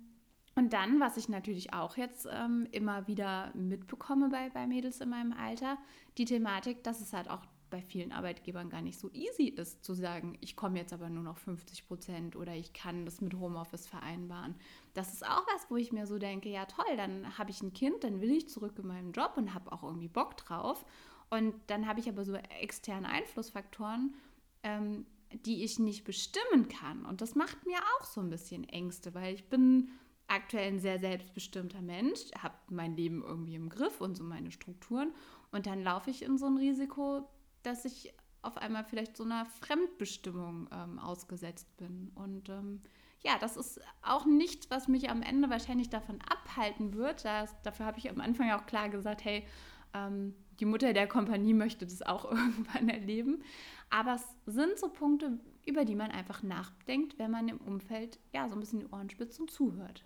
[0.56, 5.08] und dann, was ich natürlich auch jetzt ähm, immer wieder mitbekomme bei, bei Mädels in
[5.08, 5.78] meinem Alter,
[6.18, 9.94] die Thematik, dass es halt auch bei vielen Arbeitgebern gar nicht so easy ist, zu
[9.94, 13.86] sagen, ich komme jetzt aber nur noch 50 Prozent oder ich kann das mit Homeoffice
[13.86, 14.54] vereinbaren.
[14.94, 17.72] Das ist auch was, wo ich mir so denke, ja toll, dann habe ich ein
[17.72, 20.84] Kind, dann will ich zurück in meinen Job und habe auch irgendwie Bock drauf.
[21.30, 24.14] Und dann habe ich aber so externe Einflussfaktoren,
[24.64, 27.06] ähm, die ich nicht bestimmen kann.
[27.06, 29.90] Und das macht mir auch so ein bisschen Ängste, weil ich bin
[30.26, 35.12] aktuell ein sehr selbstbestimmter Mensch, habe mein Leben irgendwie im Griff und so meine Strukturen.
[35.52, 37.28] Und dann laufe ich in so ein Risiko,
[37.62, 42.10] dass ich auf einmal vielleicht so einer Fremdbestimmung ähm, ausgesetzt bin.
[42.14, 42.82] Und ähm,
[43.22, 47.24] ja, das ist auch nichts, was mich am Ende wahrscheinlich davon abhalten wird.
[47.24, 49.46] Das, dafür habe ich am Anfang auch klar gesagt, hey,
[49.94, 53.42] ähm, die Mutter der Kompanie möchte das auch irgendwann erleben.
[53.90, 58.48] Aber es sind so Punkte, über die man einfach nachdenkt, wenn man im Umfeld ja
[58.48, 60.04] so ein bisschen die Ohren spitzt und zuhört.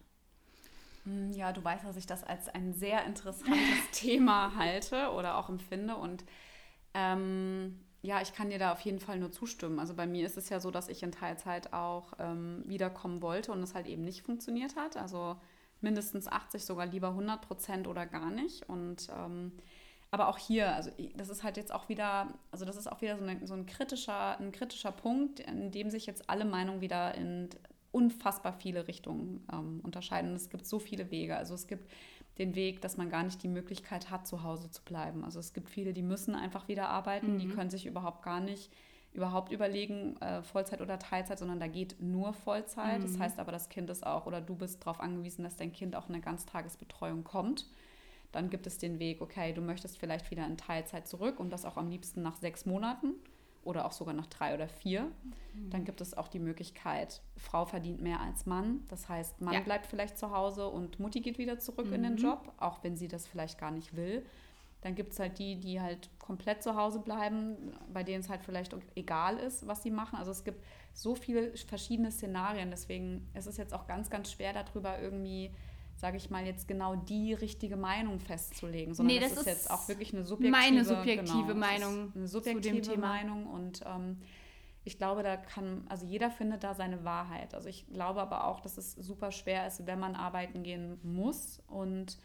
[1.04, 3.58] Hm, ja, du weißt, dass ich das als ein sehr interessantes
[3.92, 6.24] Thema halte oder auch empfinde und
[6.94, 9.78] ähm, ja, ich kann dir da auf jeden Fall nur zustimmen.
[9.78, 13.50] Also bei mir ist es ja so, dass ich in Teilzeit auch ähm, wiederkommen wollte
[13.52, 14.96] und es halt eben nicht funktioniert hat.
[14.96, 15.37] Also
[15.80, 18.68] mindestens 80, sogar lieber 100 Prozent oder gar nicht.
[18.68, 19.52] Und ähm,
[20.11, 23.16] aber auch hier, also das ist halt jetzt auch wieder, also das ist auch wieder
[23.16, 27.14] so, eine, so ein kritischer, ein kritischer Punkt, in dem sich jetzt alle Meinungen wieder
[27.14, 27.48] in
[27.90, 30.35] unfassbar viele Richtungen ähm, unterscheiden.
[30.35, 31.37] Es gibt so viele Wege.
[31.37, 31.90] Also es gibt
[32.38, 35.25] den Weg, dass man gar nicht die Möglichkeit hat, zu Hause zu bleiben.
[35.25, 37.38] Also es gibt viele, die müssen einfach wieder arbeiten, mhm.
[37.38, 38.70] die können sich überhaupt gar nicht
[39.12, 42.99] überhaupt überlegen, äh, Vollzeit oder Teilzeit, sondern da geht nur Vollzeit.
[42.99, 43.03] Mhm.
[43.05, 45.94] Das heißt aber, das Kind ist auch oder du bist darauf angewiesen, dass dein Kind
[45.94, 47.66] auch in eine Ganztagesbetreuung kommt.
[48.33, 51.64] Dann gibt es den Weg, okay, du möchtest vielleicht wieder in Teilzeit zurück und das
[51.64, 53.14] auch am liebsten nach sechs Monaten
[53.64, 55.11] oder auch sogar nach drei oder vier.
[55.55, 55.70] Mhm.
[55.70, 58.85] Dann gibt es auch die Möglichkeit, Frau verdient mehr als Mann.
[58.88, 59.61] Das heißt, Mann ja.
[59.61, 61.94] bleibt vielleicht zu Hause und Mutti geht wieder zurück mhm.
[61.94, 62.18] in den mhm.
[62.18, 64.24] Job, auch wenn sie das vielleicht gar nicht will.
[64.83, 68.42] Dann gibt es halt die, die halt komplett zu Hause bleiben, bei denen es halt
[68.42, 70.18] vielleicht egal ist, was sie machen.
[70.18, 72.70] Also es gibt so viele verschiedene Szenarien.
[72.70, 75.50] Deswegen ist es jetzt auch ganz, ganz schwer darüber irgendwie
[76.04, 79.70] sage ich mal, jetzt genau die richtige Meinung festzulegen, sondern nee, das, das ist, jetzt
[79.70, 82.12] auch wirklich eine subjektive, meine subjektive genau, Meinung.
[82.14, 84.18] Eine subjektive Meinung und ähm,
[84.84, 87.54] ich glaube, da kann, also jeder findet da seine Wahrheit.
[87.54, 91.62] Also ich glaube aber auch, dass es super schwer ist, wenn man arbeiten gehen muss
[91.68, 92.18] und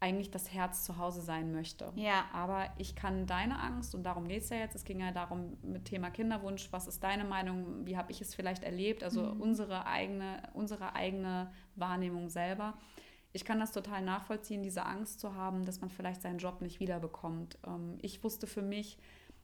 [0.00, 1.92] eigentlich das Herz zu Hause sein möchte.
[1.96, 2.24] Ja.
[2.32, 5.58] Aber ich kann deine Angst, und darum geht es ja jetzt, es ging ja darum
[5.60, 9.42] mit Thema Kinderwunsch, was ist deine Meinung, wie habe ich es vielleicht erlebt, also mhm.
[9.42, 12.72] unsere, eigene, unsere eigene Wahrnehmung selber
[13.32, 16.80] ich kann das total nachvollziehen, diese Angst zu haben, dass man vielleicht seinen Job nicht
[16.80, 17.58] wiederbekommt.
[17.66, 18.98] Ähm, ich wusste für mich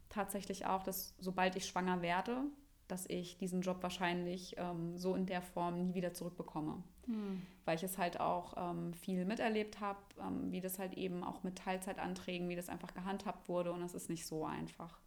[0.09, 2.45] tatsächlich auch, dass sobald ich schwanger werde,
[2.89, 6.83] dass ich diesen Job wahrscheinlich ähm, so in der Form nie wieder zurückbekomme.
[7.07, 7.43] Hm.
[7.65, 11.43] Weil ich es halt auch ähm, viel miterlebt habe, ähm, wie das halt eben auch
[11.43, 15.01] mit Teilzeitanträgen, wie das einfach gehandhabt wurde und es ist nicht so einfach.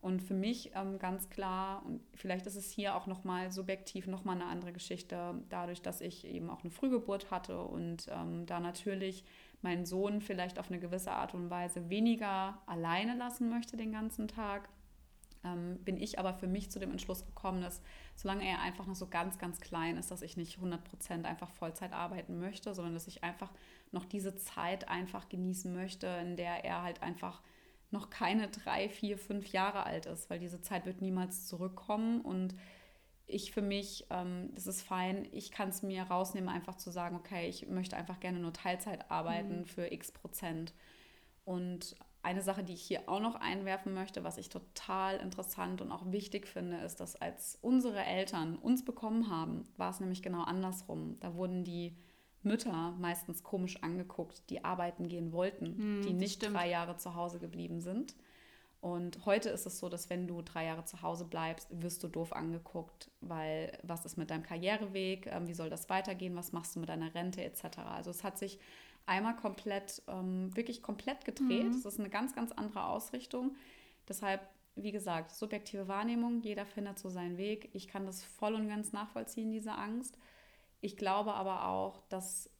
[0.00, 4.36] Und für mich ähm, ganz klar, und vielleicht ist es hier auch nochmal subjektiv nochmal
[4.36, 9.24] eine andere Geschichte, dadurch, dass ich eben auch eine Frühgeburt hatte und ähm, da natürlich
[9.60, 14.26] meinen Sohn vielleicht auf eine gewisse Art und Weise weniger alleine lassen möchte den ganzen
[14.26, 14.70] Tag,
[15.44, 17.82] ähm, bin ich aber für mich zu dem Entschluss gekommen, dass
[18.14, 21.50] solange er einfach noch so ganz, ganz klein ist, dass ich nicht 100 Prozent einfach
[21.50, 23.50] Vollzeit arbeiten möchte, sondern dass ich einfach
[23.92, 27.42] noch diese Zeit einfach genießen möchte, in der er halt einfach
[27.90, 32.54] noch keine drei, vier, fünf Jahre alt ist, weil diese Zeit wird niemals zurückkommen und
[33.26, 37.16] ich für mich, ähm, das ist fein, ich kann es mir rausnehmen, einfach zu sagen,
[37.16, 39.66] okay, ich möchte einfach gerne nur Teilzeit arbeiten mhm.
[39.66, 40.74] für x Prozent.
[41.44, 45.90] Und eine Sache, die ich hier auch noch einwerfen möchte, was ich total interessant und
[45.90, 50.42] auch wichtig finde, ist, dass als unsere Eltern uns bekommen haben, war es nämlich genau
[50.42, 51.16] andersrum.
[51.20, 51.96] Da wurden die
[52.42, 56.56] Mütter meistens komisch angeguckt, die arbeiten gehen wollten, hm, die nicht stimmt.
[56.56, 58.14] drei Jahre zu Hause geblieben sind.
[58.80, 62.08] Und heute ist es so, dass wenn du drei Jahre zu Hause bleibst, wirst du
[62.08, 66.74] doof angeguckt, weil was ist mit deinem Karriereweg, ähm, wie soll das weitergehen, was machst
[66.74, 67.78] du mit deiner Rente etc.
[67.84, 68.58] Also es hat sich
[69.04, 71.64] einmal komplett, ähm, wirklich komplett gedreht.
[71.64, 71.72] Mhm.
[71.72, 73.54] Das ist eine ganz, ganz andere Ausrichtung.
[74.08, 74.40] Deshalb,
[74.76, 77.68] wie gesagt, subjektive Wahrnehmung, jeder findet so seinen Weg.
[77.74, 80.16] Ich kann das voll und ganz nachvollziehen, diese Angst.
[80.80, 82.50] Ich glaube aber auch, dass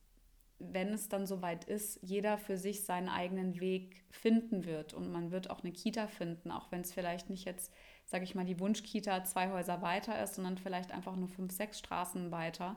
[0.60, 5.30] wenn es dann soweit ist, jeder für sich seinen eigenen Weg finden wird und man
[5.30, 7.72] wird auch eine Kita finden, auch wenn es vielleicht nicht jetzt,
[8.04, 11.78] sage ich mal, die Wunschkita zwei Häuser weiter ist, sondern vielleicht einfach nur fünf, sechs
[11.78, 12.76] Straßen weiter.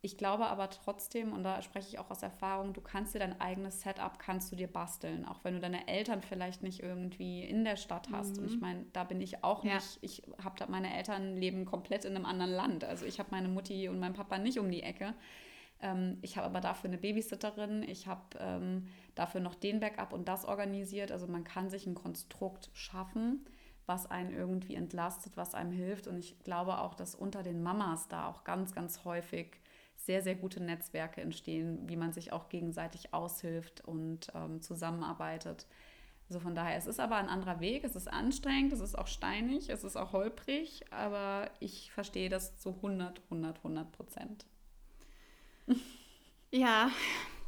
[0.00, 3.40] Ich glaube aber trotzdem, und da spreche ich auch aus Erfahrung, du kannst dir dein
[3.40, 7.64] eigenes Setup, kannst du dir basteln, auch wenn du deine Eltern vielleicht nicht irgendwie in
[7.64, 8.36] der Stadt hast.
[8.36, 8.42] Mhm.
[8.42, 8.60] Und ich mhm.
[8.60, 9.74] meine, da bin ich auch ja.
[9.74, 12.84] nicht, ich habe da meine Eltern leben komplett in einem anderen Land.
[12.84, 15.14] Also ich habe meine Mutti und meinen Papa nicht um die Ecke.
[15.80, 20.28] Ähm, ich habe aber dafür eine Babysitterin, ich habe ähm, dafür noch den Backup und
[20.28, 21.10] das organisiert.
[21.10, 23.44] Also man kann sich ein Konstrukt schaffen,
[23.86, 26.06] was einen irgendwie entlastet, was einem hilft.
[26.06, 29.60] Und ich glaube auch, dass unter den Mamas da auch ganz, ganz häufig
[30.08, 35.66] sehr, sehr gute Netzwerke entstehen, wie man sich auch gegenseitig aushilft und ähm, zusammenarbeitet.
[36.30, 39.06] Also von daher, es ist aber ein anderer Weg, es ist anstrengend, es ist auch
[39.06, 44.46] steinig, es ist auch holprig, aber ich verstehe das zu 100, 100, 100 Prozent.
[46.50, 46.90] Ja,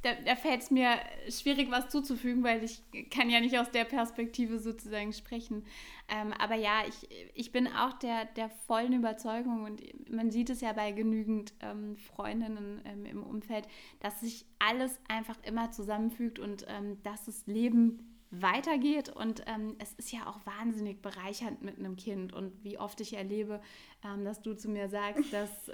[0.02, 0.96] da, da fällt es mir
[1.28, 5.64] schwierig, was zuzufügen, weil ich kann ja nicht aus der Perspektive sozusagen sprechen.
[6.08, 10.62] Ähm, aber ja, ich, ich bin auch der, der vollen Überzeugung und man sieht es
[10.62, 13.68] ja bei genügend ähm, Freundinnen ähm, im Umfeld,
[14.00, 19.10] dass sich alles einfach immer zusammenfügt und ähm, dass das Leben weitergeht.
[19.10, 22.32] Und ähm, es ist ja auch wahnsinnig bereichernd mit einem Kind.
[22.32, 23.60] Und wie oft ich erlebe,
[24.02, 25.70] ähm, dass du zu mir sagst, dass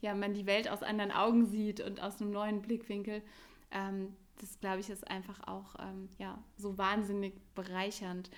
[0.00, 3.22] ja, man die Welt aus anderen Augen sieht und aus einem neuen Blickwinkel.
[3.74, 8.30] Ähm, das, glaube ich, ist einfach auch ähm, ja, so wahnsinnig bereichernd.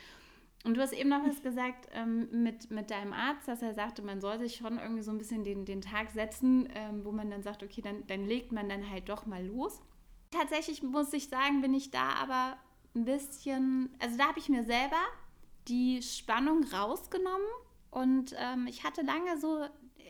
[0.65, 4.03] Und du hast eben noch was gesagt ähm, mit, mit deinem Arzt, dass er sagte,
[4.03, 6.69] man soll sich schon irgendwie so ein bisschen den, den Tag setzen,
[7.05, 9.81] wo man dann sagt, okay, dann, dann legt man dann halt doch mal los.
[10.33, 12.57] Tatsächlich muss ich sagen, bin ich da aber
[12.97, 15.01] ein bisschen, also da habe ich mir selber
[15.69, 17.47] die Spannung rausgenommen
[17.91, 19.65] und ähm, ich hatte lange so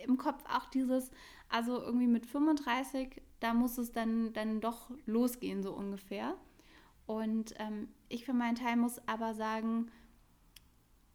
[0.04, 1.10] im Kopf auch dieses,
[1.48, 6.36] also irgendwie mit 35, da muss es dann, dann doch losgehen, so ungefähr.
[7.06, 9.92] Und ähm, ich für meinen Teil muss aber sagen,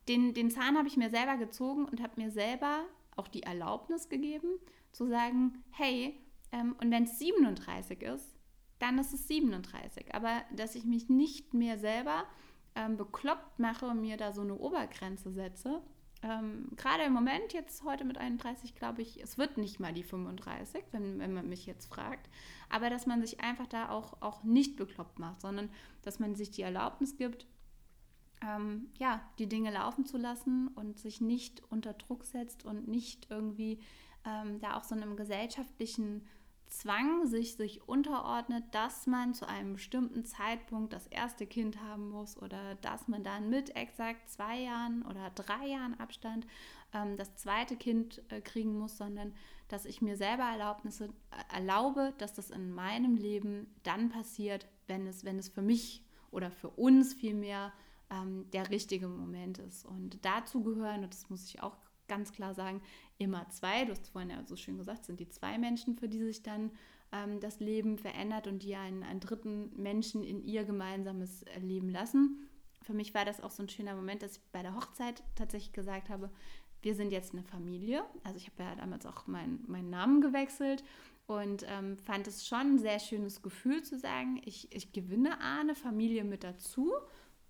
[0.07, 2.85] den, den Zahn habe ich mir selber gezogen und habe mir selber
[3.17, 4.47] auch die Erlaubnis gegeben,
[4.93, 6.17] zu sagen, hey,
[6.53, 8.37] ähm, und wenn es 37 ist,
[8.79, 10.15] dann ist es 37.
[10.15, 12.23] Aber dass ich mich nicht mehr selber
[12.75, 15.81] ähm, bekloppt mache und mir da so eine Obergrenze setze,
[16.23, 20.03] ähm, gerade im Moment, jetzt heute mit 31, glaube ich, es wird nicht mal die
[20.03, 22.29] 35, wenn, wenn man mich jetzt fragt.
[22.69, 25.69] Aber dass man sich einfach da auch, auch nicht bekloppt macht, sondern
[26.03, 27.47] dass man sich die Erlaubnis gibt,
[28.41, 33.27] ähm, ja, die Dinge laufen zu lassen und sich nicht unter Druck setzt und nicht
[33.29, 33.79] irgendwie
[34.25, 36.27] ähm, da auch so einem gesellschaftlichen
[36.71, 42.41] Zwang sich sich unterordnet, dass man zu einem bestimmten Zeitpunkt das erste Kind haben muss
[42.41, 46.47] oder dass man dann mit exakt zwei Jahren oder drei Jahren Abstand
[46.93, 49.33] ähm, das zweite Kind äh, kriegen muss, sondern
[49.67, 55.05] dass ich mir selber Erlaubnisse äh, erlaube, dass das in meinem Leben dann passiert, wenn
[55.07, 57.73] es, wenn es für mich oder für uns vielmehr
[58.09, 59.85] ähm, der richtige Moment ist.
[59.85, 61.75] Und dazu gehören, und das muss ich auch
[62.07, 62.81] ganz klar sagen,
[63.21, 63.85] immer zwei.
[63.85, 66.71] Du hast vorhin ja so schön gesagt, sind die zwei Menschen, für die sich dann
[67.11, 72.47] ähm, das Leben verändert und die einen, einen dritten Menschen in ihr gemeinsames Leben lassen.
[72.83, 75.71] für mich war das auch so ein schöner Moment, dass ich bei der Hochzeit tatsächlich
[75.71, 76.31] gesagt habe,
[76.81, 78.03] wir sind jetzt eine Familie.
[78.23, 80.83] Also ich habe ja damals auch mein, meinen Namen gewechselt
[81.27, 85.75] und ähm, fand es schon ein sehr schönes Gefühl zu sagen, ich, ich gewinne eine
[85.75, 86.91] Familie mit dazu.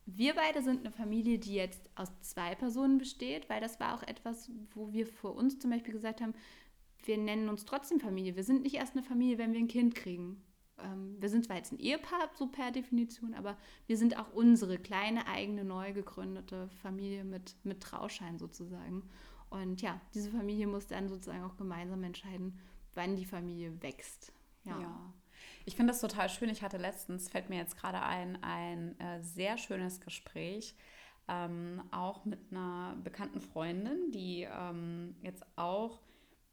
[0.05, 4.03] Wir beide sind eine Familie, die jetzt aus zwei Personen besteht, weil das war auch
[4.03, 6.33] etwas, wo wir für uns zum Beispiel gesagt haben,
[7.03, 8.35] wir nennen uns trotzdem Familie.
[8.35, 10.43] Wir sind nicht erst eine Familie, wenn wir ein Kind kriegen.
[10.79, 14.77] Ähm, wir sind zwar jetzt ein Ehepaar, so per Definition, aber wir sind auch unsere
[14.77, 19.03] kleine, eigene, neu gegründete Familie mit, mit Trauschein sozusagen.
[19.49, 22.57] Und ja, diese Familie muss dann sozusagen auch gemeinsam entscheiden,
[22.93, 24.31] wann die Familie wächst.
[24.63, 24.79] Ja.
[24.79, 25.13] ja.
[25.65, 26.49] Ich finde das total schön.
[26.49, 30.75] Ich hatte letztens, fällt mir jetzt gerade ein, ein äh, sehr schönes Gespräch,
[31.27, 36.01] ähm, auch mit einer bekannten Freundin, die ähm, jetzt auch,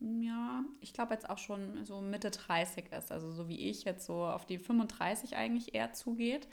[0.00, 4.06] ja, ich glaube jetzt auch schon so Mitte 30 ist, also so wie ich jetzt
[4.06, 6.48] so auf die 35 eigentlich eher zugeht.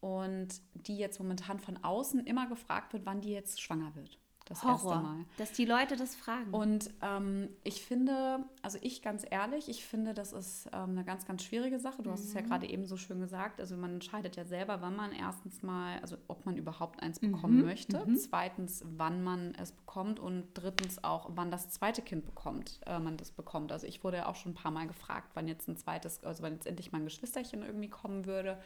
[0.00, 4.62] Und die jetzt momentan von außen immer gefragt wird, wann die jetzt schwanger wird das
[4.62, 5.24] Horror, erste Mal.
[5.38, 6.52] Dass die Leute das fragen.
[6.52, 11.26] Und ähm, ich finde, also ich ganz ehrlich, ich finde, das ist ähm, eine ganz,
[11.26, 12.02] ganz schwierige Sache.
[12.02, 12.14] Du mhm.
[12.14, 12.48] hast es ja mhm.
[12.48, 13.58] gerade eben so schön gesagt.
[13.60, 17.32] Also man entscheidet ja selber, wann man erstens mal, also ob man überhaupt eins mhm.
[17.32, 17.64] bekommen mhm.
[17.64, 18.04] möchte.
[18.04, 18.16] Mhm.
[18.16, 20.20] Zweitens, wann man es bekommt.
[20.20, 23.72] Und drittens auch, wann das zweite Kind bekommt, äh, man das bekommt.
[23.72, 26.42] Also ich wurde ja auch schon ein paar Mal gefragt, wann jetzt ein zweites, also
[26.42, 28.60] wann jetzt endlich mein Geschwisterchen irgendwie kommen würde.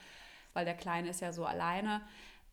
[0.55, 2.01] Weil der Kleine ist ja so alleine.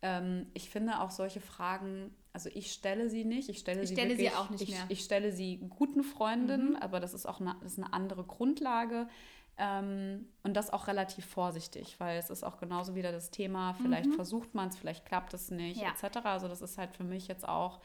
[0.02, 3.94] Ähm, ich finde auch solche Fragen, also ich stelle sie nicht, ich stelle, ich sie,
[3.94, 4.84] stelle wirklich, sie auch nicht ich, mehr.
[4.90, 6.76] Ich stelle sie guten Freundinnen, mhm.
[6.76, 9.08] aber das ist auch eine, das ist eine andere Grundlage.
[9.56, 14.10] Ähm, und das auch relativ vorsichtig, weil es ist auch genauso wieder das Thema, vielleicht
[14.10, 14.12] mhm.
[14.12, 15.88] versucht man es, vielleicht klappt es nicht, ja.
[15.88, 16.18] etc.
[16.24, 17.80] Also das ist halt für mich jetzt auch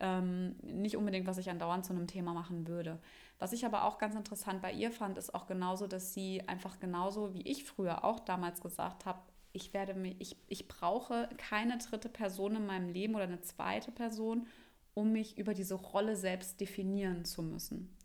[0.00, 2.98] ähm, nicht unbedingt, was ich andauernd zu einem Thema machen würde.
[3.38, 6.80] Was ich aber auch ganz interessant bei ihr fand, ist auch genauso, dass sie einfach
[6.80, 9.20] genauso wie ich früher auch damals gesagt habe,
[9.56, 13.90] ich werde mich, ich, ich brauche keine dritte Person in meinem Leben oder eine zweite
[13.90, 14.46] Person,
[14.92, 17.96] um mich über diese Rolle selbst definieren zu müssen.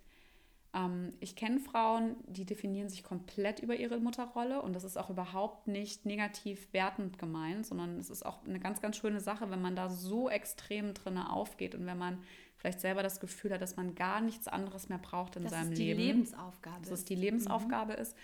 [0.73, 5.09] Ähm, ich kenne Frauen, die definieren sich komplett über ihre Mutterrolle und das ist auch
[5.09, 9.61] überhaupt nicht negativ wertend gemeint, sondern es ist auch eine ganz, ganz schöne Sache, wenn
[9.61, 12.23] man da so extrem drin aufgeht und wenn man
[12.55, 15.73] vielleicht selber das Gefühl hat, dass man gar nichts anderes mehr braucht in das seinem
[15.73, 15.75] Leben.
[15.75, 17.99] Dass es die Lebensaufgabe Dass es die Lebensaufgabe mhm.
[17.99, 18.15] ist.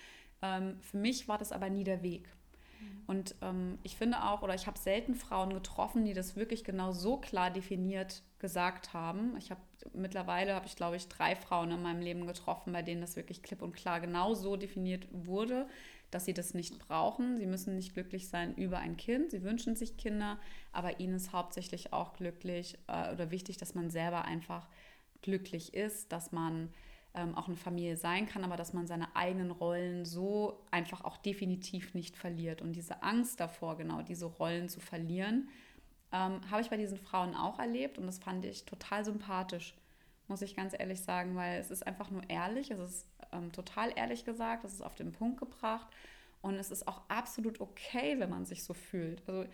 [0.42, 2.30] Ähm, für mich war das aber nie der Weg.
[3.08, 6.92] Und ähm, ich finde auch, oder ich habe selten Frauen getroffen, die das wirklich genau
[6.92, 9.36] so klar definiert gesagt haben.
[9.38, 9.62] Ich habe
[9.94, 13.44] mittlerweile, habe ich glaube ich, drei Frauen in meinem Leben getroffen, bei denen das wirklich
[13.44, 15.68] klipp und klar genau so definiert wurde,
[16.12, 17.38] dass sie das nicht brauchen.
[17.38, 19.32] Sie müssen nicht glücklich sein über ein Kind.
[19.32, 20.38] Sie wünschen sich Kinder,
[20.74, 24.68] aber ihnen ist hauptsächlich auch glücklich äh, oder wichtig, dass man selber einfach
[25.22, 26.70] glücklich ist, dass man
[27.18, 31.18] ähm, auch eine Familie sein kann, aber dass man seine eigenen Rollen so einfach auch
[31.18, 32.62] definitiv nicht verliert.
[32.62, 35.50] Und diese Angst davor, genau diese Rollen zu verlieren,
[36.12, 39.76] ähm, habe ich bei diesen Frauen auch erlebt und das fand ich total sympathisch,
[40.28, 43.92] muss ich ganz ehrlich sagen, weil es ist einfach nur ehrlich, es ist ähm, total
[43.96, 45.88] ehrlich gesagt, es ist auf den Punkt gebracht
[46.42, 49.28] und es ist auch absolut okay, wenn man sich so fühlt.
[49.28, 49.50] Also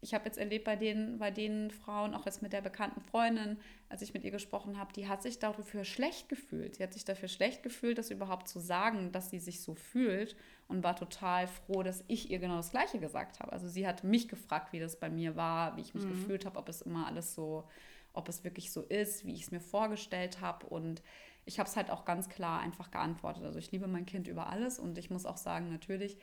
[0.00, 3.58] ich habe jetzt erlebt bei den, bei den Frauen, auch jetzt mit der bekannten Freundin,
[3.88, 6.76] als ich mit ihr gesprochen habe, die hat sich dafür schlecht gefühlt.
[6.76, 10.36] Sie hat sich dafür schlecht gefühlt, das überhaupt zu sagen, dass sie sich so fühlt
[10.68, 13.52] und war total froh, dass ich ihr genau das Gleiche gesagt habe.
[13.52, 16.10] Also sie hat mich gefragt, wie das bei mir war, wie ich mich mhm.
[16.10, 17.68] gefühlt habe, ob es immer alles so,
[18.12, 21.02] ob es wirklich so ist, wie ich es mir vorgestellt habe und
[21.46, 23.44] ich habe es halt auch ganz klar einfach geantwortet.
[23.44, 26.18] Also ich liebe mein Kind über alles und ich muss auch sagen, natürlich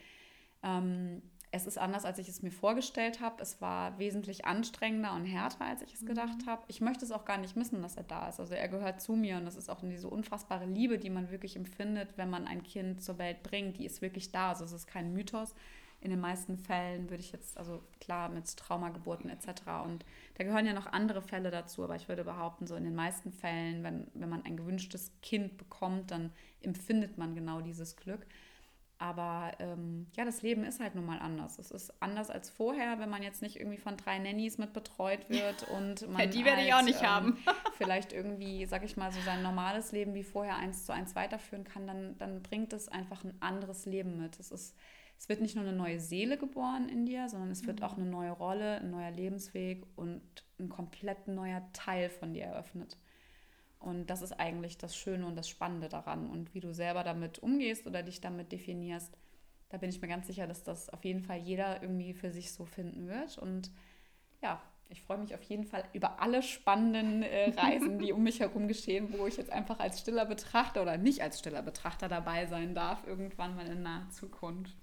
[0.63, 1.21] ähm,
[1.55, 3.39] es ist anders, als ich es mir vorgestellt habe.
[3.39, 6.49] Es war wesentlich anstrengender und härter, als ich es gedacht mhm.
[6.49, 6.63] habe.
[6.67, 8.39] Ich möchte es auch gar nicht missen, dass er da ist.
[8.39, 11.55] Also er gehört zu mir und das ist auch diese unfassbare Liebe, die man wirklich
[11.55, 13.77] empfindet, wenn man ein Kind zur Welt bringt.
[13.77, 14.49] Die ist wirklich da.
[14.49, 15.53] Also es ist kein Mythos.
[16.01, 19.61] In den meisten Fällen würde ich jetzt, also klar mit Traumageburten etc.
[19.85, 20.03] Und
[20.39, 23.31] da gehören ja noch andere Fälle dazu, aber ich würde behaupten, so in den meisten
[23.31, 26.31] Fällen, wenn, wenn man ein gewünschtes Kind bekommt, dann
[26.63, 28.25] empfindet man genau dieses Glück.
[29.03, 31.59] Aber ähm, ja, das Leben ist halt nun mal anders.
[31.59, 35.29] Es ist anders als vorher, wenn man jetzt nicht irgendwie von drei Nannies mit betreut
[35.29, 36.21] wird und man.
[36.21, 37.37] ja, die werde halt, ich auch nicht ähm, haben.
[37.77, 41.65] vielleicht irgendwie, sag ich mal, so sein normales Leben wie vorher eins zu eins weiterführen
[41.65, 44.39] kann, dann, dann bringt es einfach ein anderes Leben mit.
[44.39, 44.73] Es ist,
[45.19, 47.85] es wird nicht nur eine neue Seele geboren in dir, sondern es wird mhm.
[47.85, 50.21] auch eine neue Rolle, ein neuer Lebensweg und
[50.59, 52.97] ein komplett neuer Teil von dir eröffnet.
[53.83, 56.29] Und das ist eigentlich das Schöne und das Spannende daran.
[56.29, 59.13] Und wie du selber damit umgehst oder dich damit definierst,
[59.69, 62.53] da bin ich mir ganz sicher, dass das auf jeden Fall jeder irgendwie für sich
[62.53, 63.37] so finden wird.
[63.37, 63.71] Und
[64.41, 68.39] ja, ich freue mich auf jeden Fall über alle spannenden äh, Reisen, die um mich
[68.39, 72.45] herum geschehen, wo ich jetzt einfach als stiller Betrachter oder nicht als stiller Betrachter dabei
[72.45, 74.77] sein darf, irgendwann mal in naher Zukunft.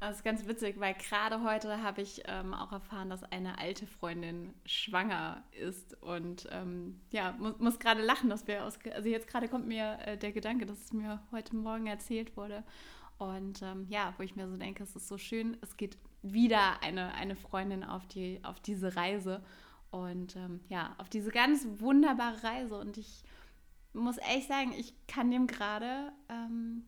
[0.00, 3.86] Das ist ganz witzig, weil gerade heute habe ich ähm, auch erfahren, dass eine alte
[3.86, 6.00] Freundin schwanger ist.
[6.02, 8.78] Und ähm, ja, muss, muss gerade lachen, dass wir aus.
[8.94, 12.62] Also jetzt gerade kommt mir äh, der Gedanke, dass es mir heute Morgen erzählt wurde.
[13.18, 16.82] Und ähm, ja, wo ich mir so denke, es ist so schön, es geht wieder
[16.82, 19.42] eine, eine Freundin auf, die, auf diese Reise.
[19.90, 22.78] Und ähm, ja, auf diese ganz wunderbare Reise.
[22.78, 23.22] Und ich
[23.94, 26.84] muss ehrlich sagen, ich kann dem gerade ähm,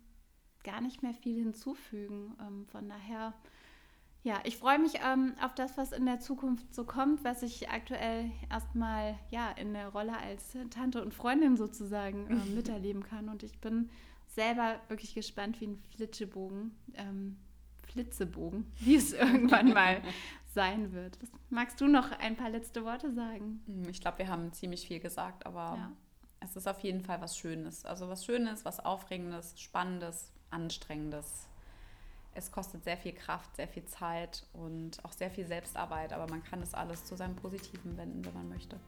[0.69, 2.37] gar nicht mehr viel hinzufügen.
[2.47, 3.33] Ähm, von daher,
[4.23, 7.71] ja, ich freue mich ähm, auf das, was in der Zukunft so kommt, was ich
[7.71, 13.31] aktuell erstmal ja in der Rolle als Tante und Freundin sozusagen äh, miterleben kann.
[13.31, 13.89] Und ich bin
[14.27, 17.39] selber wirklich gespannt wie ein Flitschebogen, ähm,
[17.87, 20.03] Flitzebogen, wie es irgendwann mal
[20.55, 21.19] sein wird.
[21.49, 23.63] magst du noch ein paar letzte Worte sagen?
[23.67, 25.93] Hm, ich glaube, wir haben ziemlich viel gesagt, aber ja.
[26.41, 27.87] es ist auf jeden Fall was Schönes.
[27.87, 31.47] Also was Schönes, was Aufregendes, Spannendes, Anstrengendes.
[32.35, 36.43] Es kostet sehr viel Kraft, sehr viel Zeit und auch sehr viel Selbstarbeit, aber man
[36.45, 38.79] kann das alles zu seinem Positiven wenden, wenn man möchte.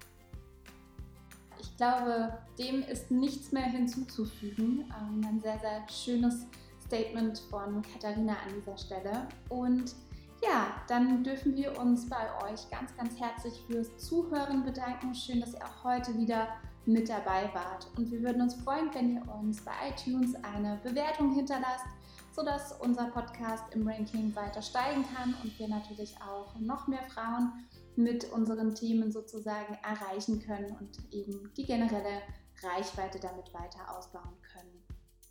[1.60, 4.90] Ich glaube, dem ist nichts mehr hinzuzufügen.
[4.98, 6.46] Ähm, ein sehr, sehr schönes
[6.86, 9.28] Statement von Katharina an dieser Stelle.
[9.48, 9.94] Und
[10.42, 15.14] ja, dann dürfen wir uns bei euch ganz, ganz herzlich fürs Zuhören bedanken.
[15.14, 16.48] Schön, dass ihr auch heute wieder
[16.86, 17.88] mit dabei wart.
[17.96, 21.84] Und wir würden uns freuen, wenn ihr uns bei iTunes eine Bewertung hinterlasst,
[22.32, 27.52] sodass unser Podcast im Ranking weiter steigen kann und wir natürlich auch noch mehr Frauen
[27.96, 32.22] mit unseren Themen sozusagen erreichen können und eben die generelle
[32.62, 34.82] Reichweite damit weiter ausbauen können.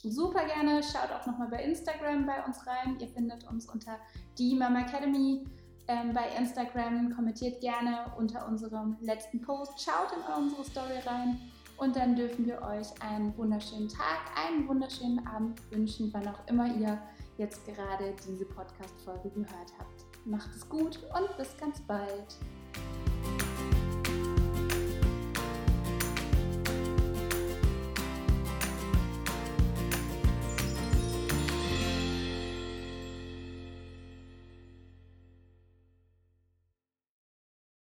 [0.03, 2.97] Super gerne, schaut auch nochmal bei Instagram bei uns rein.
[2.99, 3.97] Ihr findet uns unter
[4.37, 5.45] die Mama Academy
[5.89, 7.15] ähm, bei Instagram.
[7.15, 9.81] Kommentiert gerne unter unserem letzten Post.
[9.81, 11.39] Schaut in unsere Story rein.
[11.77, 16.67] Und dann dürfen wir euch einen wunderschönen Tag, einen wunderschönen Abend wünschen, wann auch immer
[16.75, 17.01] ihr
[17.37, 20.25] jetzt gerade diese Podcast-Folge gehört habt.
[20.25, 22.37] Macht es gut und bis ganz bald.